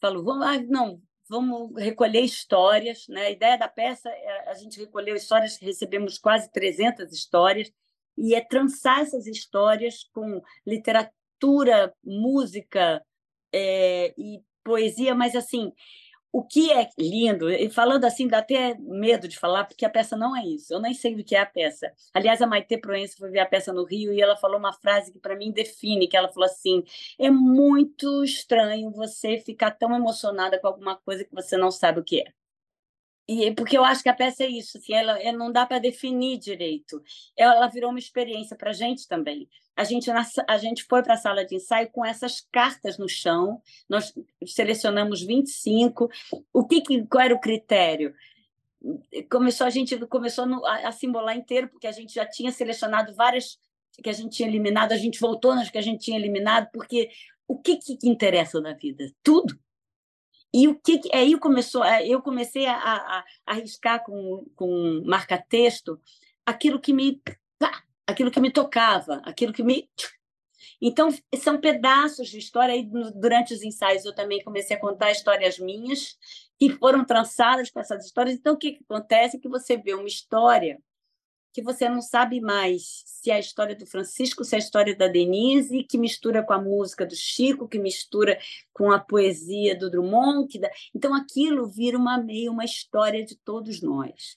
[0.00, 0.98] falou, vamos, ah, não,
[1.34, 3.26] vamos recolher histórias, né?
[3.26, 7.72] A ideia da peça é a gente recolheu histórias, recebemos quase 300 histórias
[8.16, 13.04] e é trançar essas histórias com literatura, música
[13.52, 15.72] é, e poesia, mas assim
[16.34, 20.16] o que é lindo, e falando assim, dá até medo de falar, porque a peça
[20.16, 20.74] não é isso.
[20.74, 21.92] Eu nem sei do que é a peça.
[22.12, 25.12] Aliás, a Maite Proença foi ver a peça no Rio e ela falou uma frase
[25.12, 26.82] que para mim define, que ela falou assim:
[27.20, 32.04] "É muito estranho você ficar tão emocionada com alguma coisa que você não sabe o
[32.04, 32.32] que é".
[33.28, 35.78] E porque eu acho que a peça é isso, assim, ela, ela não dá para
[35.78, 37.00] definir direito.
[37.36, 39.48] Ela virou uma experiência para a gente também.
[39.76, 43.60] A gente, a gente foi para a sala de ensaio com essas cartas no chão,
[43.88, 44.12] nós
[44.46, 46.08] selecionamos 25.
[46.52, 48.14] O que, que qual era o critério?
[49.30, 53.58] Começou a gente começou a, a simbolar inteiro, porque a gente já tinha selecionado várias
[54.02, 57.10] que a gente tinha eliminado, a gente voltou nas que a gente tinha eliminado, porque
[57.46, 59.10] o que, que interessa na vida?
[59.22, 59.58] Tudo
[60.54, 66.00] e o que aí começou, eu comecei a, a, a arriscar com, com marca-texto
[66.46, 67.20] aquilo que me
[68.06, 69.88] aquilo que me tocava, aquilo que me
[70.80, 72.84] então são pedaços de história e
[73.14, 76.16] durante os ensaios eu também comecei a contar histórias minhas
[76.58, 78.36] que foram trançadas com essas histórias.
[78.36, 80.78] Então o que, acontece é que você vê uma história
[81.54, 84.94] que você não sabe mais se é a história do Francisco, se é a história
[84.94, 88.36] da Denise, que mistura com a música do Chico, que mistura
[88.72, 90.58] com a poesia do Drummond.
[90.58, 90.68] Dá...
[90.92, 94.36] Então, aquilo vira uma meio uma história de todos nós.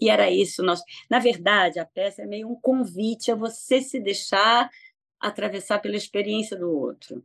[0.00, 0.62] E era isso.
[0.62, 0.82] Nós...
[1.10, 4.70] Na verdade, a peça é meio um convite a você se deixar
[5.20, 7.24] atravessar pela experiência do outro.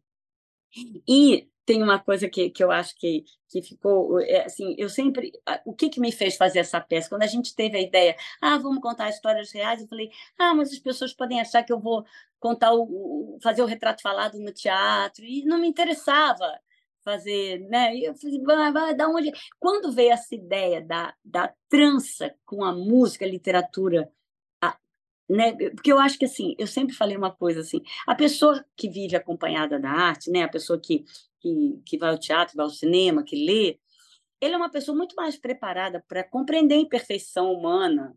[1.07, 5.33] E tem uma coisa que, que eu acho que, que ficou é, assim eu sempre
[5.65, 8.57] o que, que me fez fazer essa peça quando a gente teve a ideia ah
[8.57, 10.09] vamos contar histórias reais eu falei
[10.39, 12.05] ah mas as pessoas podem achar que eu vou
[12.39, 16.57] contar o fazer o retrato falado no teatro e não me interessava
[17.11, 21.53] fazer né e eu falei vai, vai da onde quando veio essa ideia da, da
[21.69, 24.11] trança com a música a literatura
[25.29, 25.51] né?
[25.71, 29.13] Porque eu acho que assim, eu sempre falei uma coisa assim, a pessoa que vive
[29.13, 30.43] acompanhada da arte, né?
[30.43, 31.03] A pessoa que
[31.39, 33.79] que, que vai ao teatro, vai ao cinema, que lê,
[34.41, 38.15] ele é uma pessoa muito mais preparada para compreender a imperfeição humana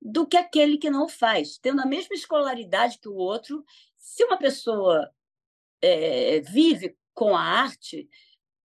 [0.00, 1.58] do que aquele que não faz.
[1.58, 3.64] Tendo a mesma escolaridade que o outro,
[3.96, 5.10] se uma pessoa
[5.82, 8.08] é, vive com a arte,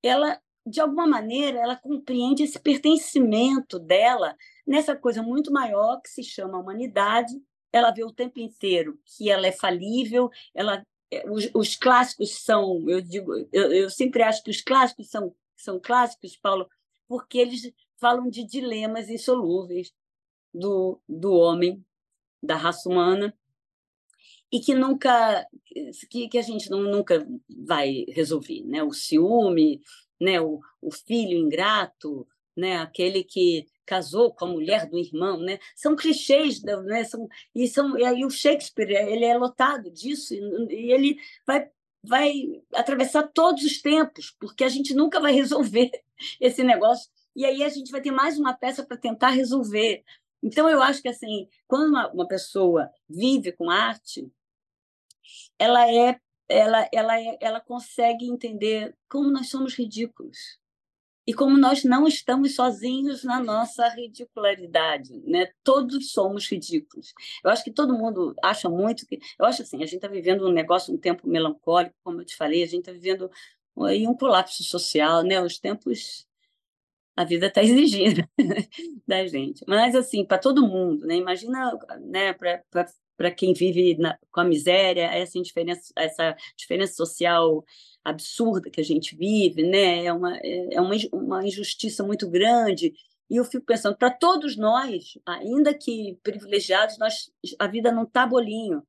[0.03, 4.35] ela, de alguma maneira, ela compreende esse pertencimento dela
[4.67, 7.33] nessa coisa muito maior que se chama humanidade.
[7.71, 12.87] Ela vê o tempo inteiro que ela é falível, ela é, os, os, clássicos são,
[12.89, 16.69] eu digo, eu, eu, sempre acho que os clássicos são, são clássicos, Paulo,
[17.07, 19.93] porque eles falam de dilemas insolúveis
[20.53, 21.85] do, do homem,
[22.43, 23.33] da raça humana,
[24.51, 25.47] e que nunca,
[26.09, 28.83] que, que a gente não, nunca vai resolver, né?
[28.83, 29.81] O ciúme,
[30.19, 30.41] né?
[30.41, 32.77] O, o filho ingrato, né?
[32.77, 35.57] Aquele que casou com a mulher do irmão, né?
[35.75, 37.03] São clichês, né?
[37.05, 41.69] São, e são e aí o Shakespeare ele é lotado disso e ele vai
[42.03, 42.33] vai
[42.73, 45.91] atravessar todos os tempos, porque a gente nunca vai resolver
[46.41, 47.09] esse negócio.
[47.35, 50.03] E aí a gente vai ter mais uma peça para tentar resolver.
[50.43, 54.29] Então eu acho que assim, quando uma, uma pessoa vive com arte,
[55.59, 56.19] ela é
[56.49, 60.59] ela ela é, ela consegue entender como nós somos ridículos
[61.25, 65.47] e como nós não estamos sozinhos na nossa ridicularidade, né?
[65.63, 67.13] Todos somos ridículos.
[67.43, 69.19] Eu acho que todo mundo acha muito que.
[69.39, 72.35] Eu acho assim, a gente está vivendo um negócio, um tempo melancólico, como eu te
[72.35, 73.29] falei, a gente está vivendo
[73.79, 75.39] aí um colapso social, né?
[75.41, 76.27] Os tempos
[77.15, 78.27] a vida está exigindo
[79.07, 79.63] da gente.
[79.67, 81.15] Mas, assim, para todo mundo, né?
[81.15, 82.63] Imagina, né, para
[83.29, 87.63] quem vive na, com a miséria, essa diferença, essa diferença social
[88.03, 90.05] absurda que a gente vive, né?
[90.05, 92.93] É uma, é uma, uma injustiça muito grande.
[93.29, 98.25] E eu fico pensando, para todos nós, ainda que privilegiados, nós, a vida não está
[98.25, 98.83] bolinho.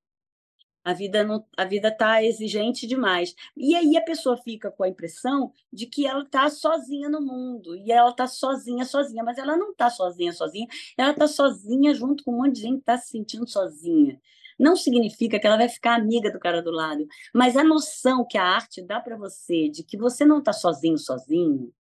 [0.85, 3.35] A vida não, a vida está exigente demais.
[3.57, 7.77] E aí a pessoa fica com a impressão de que ela está sozinha no mundo
[7.77, 10.67] e ela está sozinha, sozinha, mas ela não está sozinha, sozinha.
[10.97, 14.21] Ela está sozinha junto com um monte de gente que está se sentindo sozinha.
[14.59, 18.37] Não significa que ela vai ficar amiga do cara do lado, mas a noção que
[18.39, 21.73] a arte dá para você de que você não está sozinho, sozinho,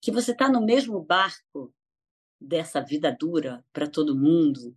[0.00, 1.72] que você está no mesmo barco
[2.40, 4.74] dessa vida dura para todo mundo,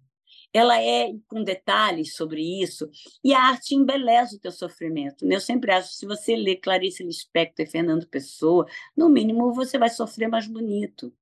[0.53, 2.89] ela é com detalhes sobre isso,
[3.23, 5.25] e a arte embeleza o teu sofrimento.
[5.25, 5.35] Né?
[5.35, 9.89] Eu sempre acho se você ler Clarice Lispector e Fernando Pessoa, no mínimo você vai
[9.89, 11.13] sofrer mais bonito.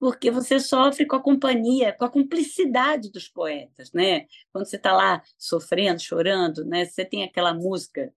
[0.00, 4.26] Porque você sofre com a companhia, com a cumplicidade dos poetas, né?
[4.52, 6.84] Quando você está lá sofrendo, chorando, né?
[6.84, 8.12] Você tem aquela música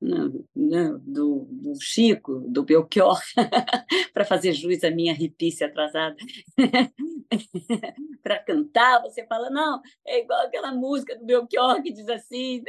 [0.00, 3.20] né, do, do, Chico, do Belchior,
[4.12, 6.16] para fazer jus à minha ripice atrasada,
[8.22, 12.62] para cantar, você fala, não, é igual aquela música do Belchior que diz assim,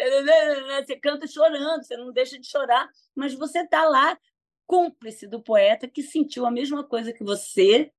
[0.86, 4.17] você canta chorando, você não deixa de chorar, mas você está lá
[4.65, 7.91] cúmplice do poeta que sentiu a mesma coisa que você,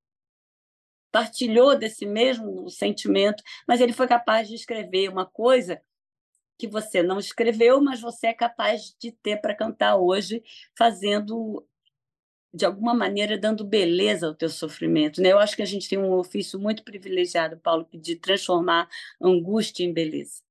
[1.10, 5.80] partilhou desse mesmo sentimento, mas ele foi capaz de escrever uma coisa
[6.58, 10.42] que você não escreveu, mas você é capaz de ter para cantar hoje,
[10.76, 11.66] fazendo
[12.52, 15.32] de alguma maneira dando beleza ao teu sofrimento, né?
[15.32, 18.88] Eu acho que a gente tem um ofício muito privilegiado, Paulo, de transformar
[19.20, 20.42] angústia em beleza,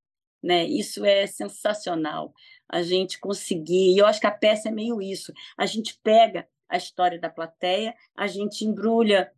[0.42, 0.64] né?
[0.64, 2.32] Isso é sensacional.
[2.68, 5.32] A gente conseguir, e eu acho que a peça é meio isso.
[5.56, 9.32] A gente pega a história da plateia, a gente embrulha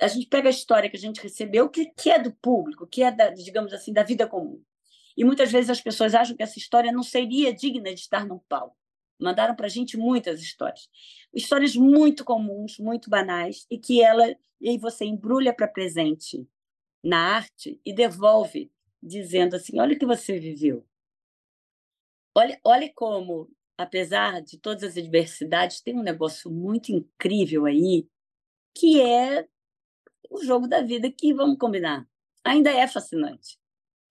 [0.00, 3.02] a gente pega a história que a gente recebeu, que, que é do público, que
[3.02, 4.62] é, da, digamos assim, da vida comum.
[5.16, 8.38] E muitas vezes as pessoas acham que essa história não seria digna de estar num
[8.48, 8.76] palco.
[9.20, 10.88] Mandaram para a gente muitas histórias.
[11.32, 16.48] Histórias muito comuns, muito banais, e que ela e você embrulha para presente
[17.02, 20.84] na arte e devolve, dizendo assim: olha o que você viveu.
[22.36, 23.48] Olha, olha como,
[23.78, 28.08] apesar de todas as adversidades, tem um negócio muito incrível aí,
[28.74, 29.46] que é
[30.28, 32.08] o jogo da vida, que, vamos combinar,
[32.42, 33.56] ainda é fascinante.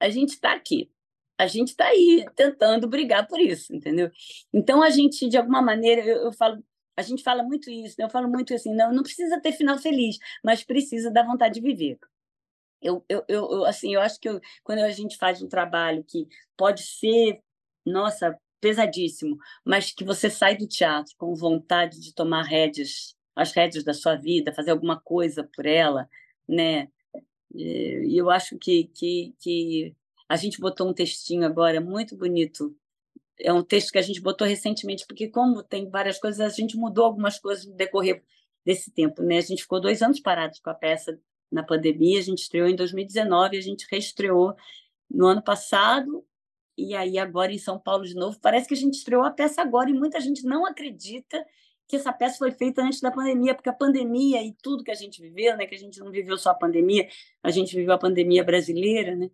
[0.03, 0.91] A gente está aqui,
[1.37, 4.11] a gente está aí tentando brigar por isso, entendeu?
[4.53, 6.63] Então a gente, de alguma maneira, eu, eu falo,
[6.97, 8.05] a gente fala muito isso, né?
[8.05, 11.61] eu falo muito assim, não, não precisa ter final feliz, mas precisa da vontade de
[11.61, 11.97] viver.
[12.81, 16.27] Eu, eu, eu, assim, eu acho que eu, quando a gente faz um trabalho que
[16.57, 17.41] pode ser,
[17.85, 23.83] nossa, pesadíssimo, mas que você sai do teatro com vontade de tomar rédeas, as rédeas
[23.83, 26.09] da sua vida, fazer alguma coisa por ela,
[26.47, 26.89] né?
[27.53, 29.95] E eu acho que, que, que
[30.27, 32.75] a gente botou um textinho agora muito bonito.
[33.39, 36.77] É um texto que a gente botou recentemente, porque, como tem várias coisas, a gente
[36.77, 38.23] mudou algumas coisas no decorrer
[38.65, 39.21] desse tempo.
[39.21, 39.37] Né?
[39.37, 41.19] A gente ficou dois anos parados com a peça
[41.51, 44.55] na pandemia, a gente estreou em 2019, a gente reestreou
[45.09, 46.25] no ano passado,
[46.75, 48.39] e aí agora em São Paulo de novo.
[48.39, 51.45] Parece que a gente estreou a peça agora e muita gente não acredita
[51.87, 54.95] que essa peça foi feita antes da pandemia, porque a pandemia e tudo que a
[54.95, 57.07] gente viveu, né, que a gente não viveu só a pandemia,
[57.43, 59.29] a gente viveu a pandemia brasileira, né?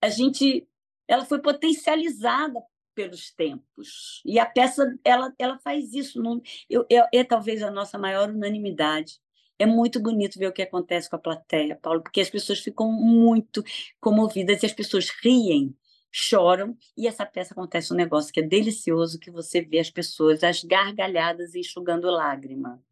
[0.00, 0.66] a gente
[1.08, 2.60] ela foi potencializada
[2.94, 7.70] pelos tempos e a peça ela ela faz isso não eu, é, é talvez a
[7.70, 9.18] nossa maior unanimidade
[9.58, 12.90] é muito bonito ver o que acontece com a plateia Paulo porque as pessoas ficam
[12.90, 13.62] muito
[14.00, 15.74] comovidas e as pessoas riem
[16.18, 20.42] choram e essa peça acontece um negócio que é delicioso que você vê as pessoas
[20.42, 22.82] as gargalhadas enxugando lágrima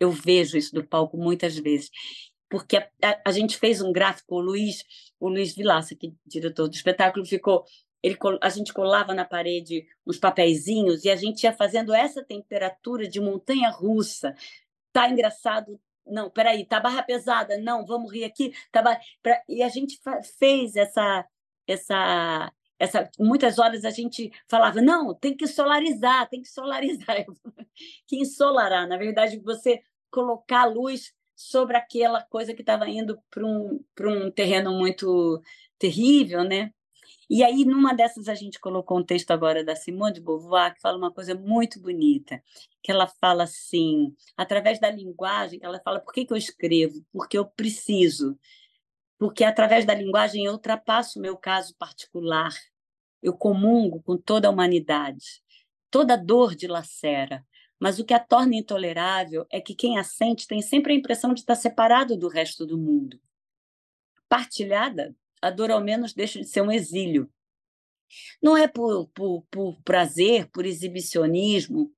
[0.00, 1.90] eu vejo isso do palco muitas vezes
[2.54, 4.84] porque a, a, a, gente fez um gráfico, o Luiz,
[5.18, 7.64] o Luiz Vilaça, que é diretor do espetáculo, ficou.
[8.00, 13.08] Ele, a gente colava na parede uns papeizinhos e a gente ia fazendo essa temperatura
[13.08, 14.36] de montanha russa.
[14.92, 15.80] Tá engraçado?
[16.06, 17.58] Não, peraí, tá barra pesada?
[17.58, 18.52] Não, vamos rir aqui.
[18.70, 19.00] Tá barra...
[19.48, 19.98] E a gente
[20.38, 21.26] fez essa,
[21.66, 23.10] essa, essa.
[23.18, 27.24] Muitas horas a gente falava, não, tem que solarizar, tem que solarizar.
[28.06, 33.44] que ensolarar, na verdade, você colocar a luz sobre aquela coisa que estava indo para
[33.44, 35.42] um, um terreno muito
[35.78, 36.72] terrível, né?
[37.28, 40.80] E aí, numa dessas, a gente colocou um texto agora da Simone de Beauvoir, que
[40.80, 42.42] fala uma coisa muito bonita,
[42.82, 47.04] que ela fala assim, através da linguagem, ela fala, por que, que eu escrevo?
[47.12, 48.38] Porque eu preciso.
[49.18, 52.52] Porque através da linguagem eu ultrapasso o meu caso particular.
[53.22, 55.42] Eu comungo com toda a humanidade.
[55.90, 57.46] Toda dor dilacera,
[57.78, 61.32] mas o que a torna intolerável é que quem a sente tem sempre a impressão
[61.32, 63.20] de estar separado do resto do mundo.
[64.28, 67.30] Partilhada, a dor ao menos deixa de ser um exílio.
[68.42, 71.92] Não é por, por, por prazer, por exibicionismo,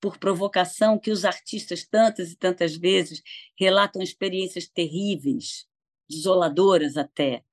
[0.00, 3.22] por provocação que os artistas tantas e tantas vezes
[3.58, 5.66] relatam experiências terríveis,
[6.08, 7.44] desoladoras até.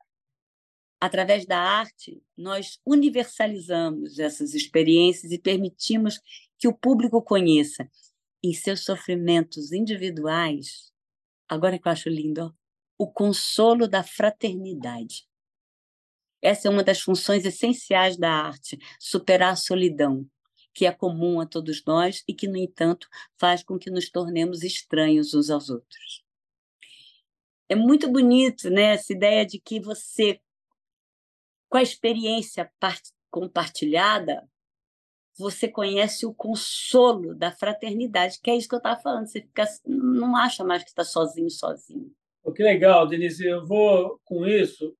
[0.99, 6.19] Através da arte, nós universalizamos essas experiências e permitimos
[6.57, 7.89] que o público conheça
[8.41, 10.93] em seus sofrimentos individuais.
[11.47, 12.51] Agora que eu acho lindo, ó,
[12.97, 15.27] o consolo da fraternidade.
[16.41, 20.25] Essa é uma das funções essenciais da arte, superar a solidão,
[20.73, 24.63] que é comum a todos nós e que, no entanto, faz com que nos tornemos
[24.63, 26.23] estranhos uns aos outros.
[27.73, 30.39] É muito bonito né, essa ideia de que você,
[31.67, 32.71] com a experiência
[33.31, 34.47] compartilhada,
[35.35, 39.25] você conhece o consolo da fraternidade, que é isso que eu estava falando.
[39.25, 42.13] Você fica, não acha mais que está sozinho, sozinho.
[42.43, 43.43] Oh, que legal, Denise.
[43.43, 44.95] Eu vou, com isso,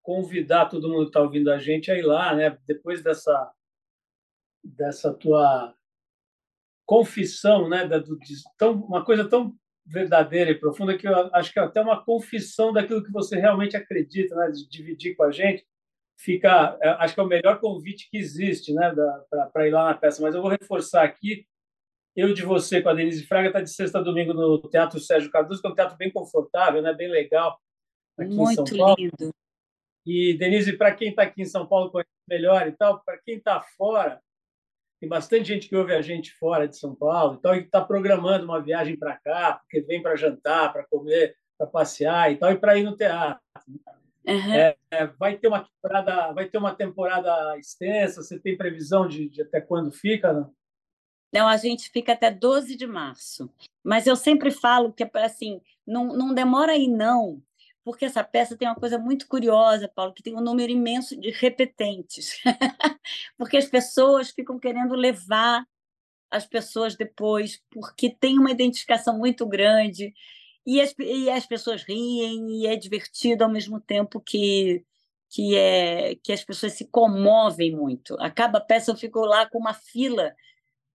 [0.00, 2.56] convidar todo mundo que está ouvindo a gente a ir lá, né?
[2.68, 3.52] Depois dessa
[4.62, 5.76] dessa tua
[6.84, 9.56] confissão, né, da, do, de, tão, uma coisa tão
[9.86, 13.76] verdadeira e profunda que eu acho que é até uma confissão daquilo que você realmente
[13.76, 15.64] acredita, né, de dividir com a gente.
[16.18, 18.92] Fica, é, acho que é o melhor convite que existe, né,
[19.52, 20.22] para ir lá na peça.
[20.22, 21.46] Mas eu vou reforçar aqui.
[22.16, 25.30] Eu de você com a Denise Fraga está de sexta a domingo no Teatro Sérgio
[25.30, 27.58] Cardoso, que é um teatro bem confortável, né, bem legal
[28.18, 28.96] aqui Muito em São Paulo.
[28.98, 29.34] lindo.
[30.06, 33.36] E Denise, para quem está aqui em São Paulo conhece melhor e tal, para quem
[33.36, 34.20] está fora,
[35.00, 37.84] tem bastante gente que ouve a gente fora de São Paulo e tal, e está
[37.84, 42.50] programando uma viagem para cá, porque vem para jantar, para comer, para passear e tal,
[42.52, 43.42] e para ir no teatro.
[44.26, 44.52] Uhum.
[44.52, 48.22] É, é, vai ter uma temporada, vai ter uma temporada extensa.
[48.22, 50.32] Você tem previsão de, de até quando fica?
[50.32, 50.52] Não?
[51.32, 53.48] não, a gente fica até 12 de março.
[53.84, 57.40] Mas eu sempre falo que assim, não, não demora aí não,
[57.86, 61.30] porque essa peça tem uma coisa muito curiosa, Paulo, que tem um número imenso de
[61.30, 62.36] repetentes.
[63.38, 65.64] porque as pessoas ficam querendo levar
[66.28, 70.12] as pessoas depois, porque tem uma identificação muito grande,
[70.66, 74.84] e as, e as pessoas riem, e é divertido ao mesmo tempo que,
[75.30, 78.16] que, é, que as pessoas se comovem muito.
[78.18, 80.34] Acaba a peça, eu fico lá com uma fila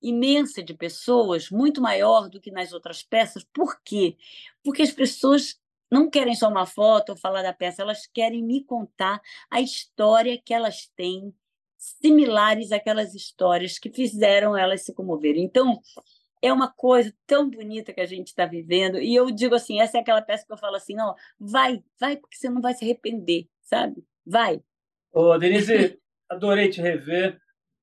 [0.01, 3.45] imensa de pessoas, muito maior do que nas outras peças.
[3.45, 4.17] Por quê?
[4.61, 5.60] Porque as pessoas
[5.91, 10.41] não querem só uma foto ou falar da peça, elas querem me contar a história
[10.43, 11.33] que elas têm,
[11.77, 15.43] similares àquelas histórias que fizeram elas se comoverem.
[15.43, 15.81] Então,
[16.41, 18.99] é uma coisa tão bonita que a gente está vivendo.
[18.99, 22.17] E eu digo assim: essa é aquela peça que eu falo assim, não, vai, vai,
[22.17, 24.03] porque você não vai se arrepender, sabe?
[24.25, 24.61] Vai.
[25.11, 27.39] Ô, Denise, adorei te rever.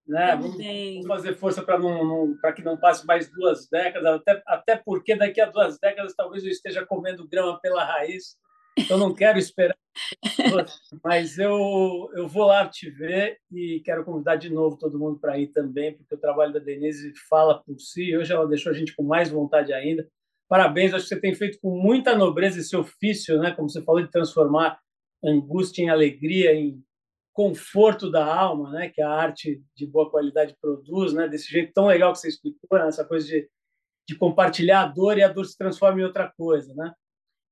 [0.08, 0.34] Né?
[0.36, 4.42] Vamos, vamos, fazer força para não, não para que não passe mais duas décadas, até,
[4.46, 8.36] até porque daqui a duas décadas talvez eu esteja comendo grama pela raiz.
[8.78, 9.76] Então não quero esperar.
[11.04, 15.38] Mas eu, eu vou lá te ver e quero convidar de novo todo mundo para
[15.38, 18.16] ir também, porque o trabalho da Denise fala por si.
[18.16, 20.08] Hoje ela deixou a gente com mais vontade ainda.
[20.48, 23.50] Parabéns, acho que você tem feito com muita nobreza esse ofício, né?
[23.50, 24.78] como você falou, de transformar
[25.22, 26.82] angústia em alegria, em
[27.38, 31.86] conforto da alma, né, que a arte de boa qualidade produz, né, desse jeito tão
[31.86, 33.48] legal que você explicou, né, essa coisa de,
[34.08, 36.92] de compartilhar a dor e a dor se transforma em outra coisa, né?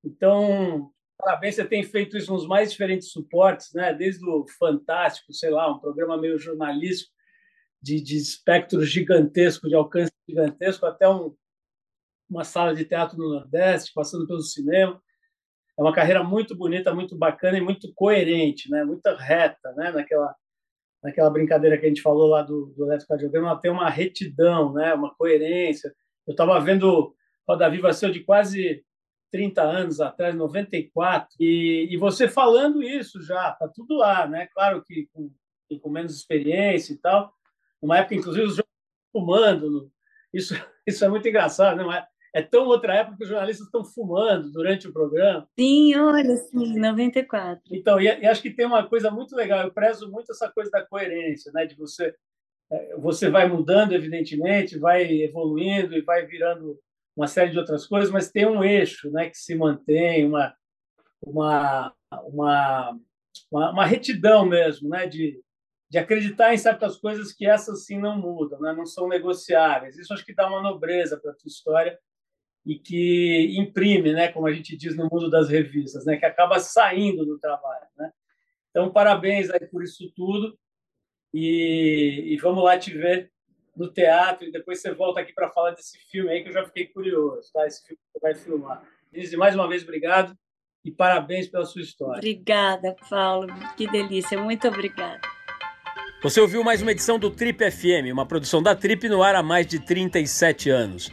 [0.04, 5.50] Então, parabéns, você tem feito isso nos mais diferentes suportes, né, desde o fantástico, sei
[5.50, 7.12] lá, um programa meio jornalístico
[7.80, 11.32] de, de espectro gigantesco, de alcance gigantesco, até um,
[12.28, 15.00] uma sala de teatro no Nordeste, passando pelo cinema
[15.78, 18.84] é uma carreira muito bonita, muito bacana e muito coerente, né?
[18.84, 19.92] Muito reta, né?
[19.92, 20.34] Naquela
[21.02, 24.92] naquela brincadeira que a gente falou lá do, do eletrocardiograma, ela tem uma retidão, né?
[24.94, 25.94] Uma coerência.
[26.26, 27.14] Eu estava vendo
[27.48, 28.84] Roda Viva seu de quase
[29.30, 34.48] 30 anos atrás, 94, e, e você falando isso já, tá tudo lá, né?
[34.52, 35.30] Claro que com,
[35.80, 37.32] com menos experiência e tal.
[37.80, 38.60] Uma época, inclusive, os
[39.12, 39.90] fumando.
[40.32, 40.54] Isso,
[40.86, 42.06] isso é muito engraçado, né?
[42.36, 45.48] É tão outra época que os jornalistas estão fumando durante o programa.
[45.58, 47.62] Sim, olha, sim, 94.
[47.70, 50.70] Então, e, e, acho que tem uma coisa muito legal, eu prezo muito essa coisa
[50.70, 51.64] da coerência, né?
[51.64, 52.14] de você,
[52.70, 56.78] é, você vai mudando, evidentemente, vai evoluindo e vai virando
[57.16, 60.54] uma série de outras coisas, mas tem um eixo né, que se mantém, uma,
[61.22, 61.94] uma,
[62.26, 62.98] uma,
[63.50, 65.40] uma, uma retidão mesmo, né, de,
[65.88, 69.96] de acreditar em certas coisas que essas sim não mudam, né, não são negociáveis.
[69.96, 71.98] Isso acho que dá uma nobreza para a tua história
[72.66, 76.58] e que imprime, né, como a gente diz no mundo das revistas, né, que acaba
[76.58, 78.10] saindo do trabalho, né?
[78.70, 80.58] Então, parabéns aí por isso tudo
[81.32, 83.30] e, e vamos lá te ver
[83.76, 86.64] no teatro e depois você volta aqui para falar desse filme aí que eu já
[86.64, 87.64] fiquei curioso, tá?
[87.66, 88.82] Esse filme que você vai filmar.
[89.12, 90.36] Denise, mais uma vez, obrigado
[90.84, 92.18] e parabéns pela sua história.
[92.18, 93.46] Obrigada, Paulo.
[93.76, 94.36] Que delícia.
[94.38, 95.20] Muito obrigada.
[96.22, 99.42] Você ouviu mais uma edição do Trip FM, uma produção da Trip no ar há
[99.42, 101.12] mais de 37 anos.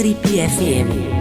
[0.00, 1.19] Trip FM.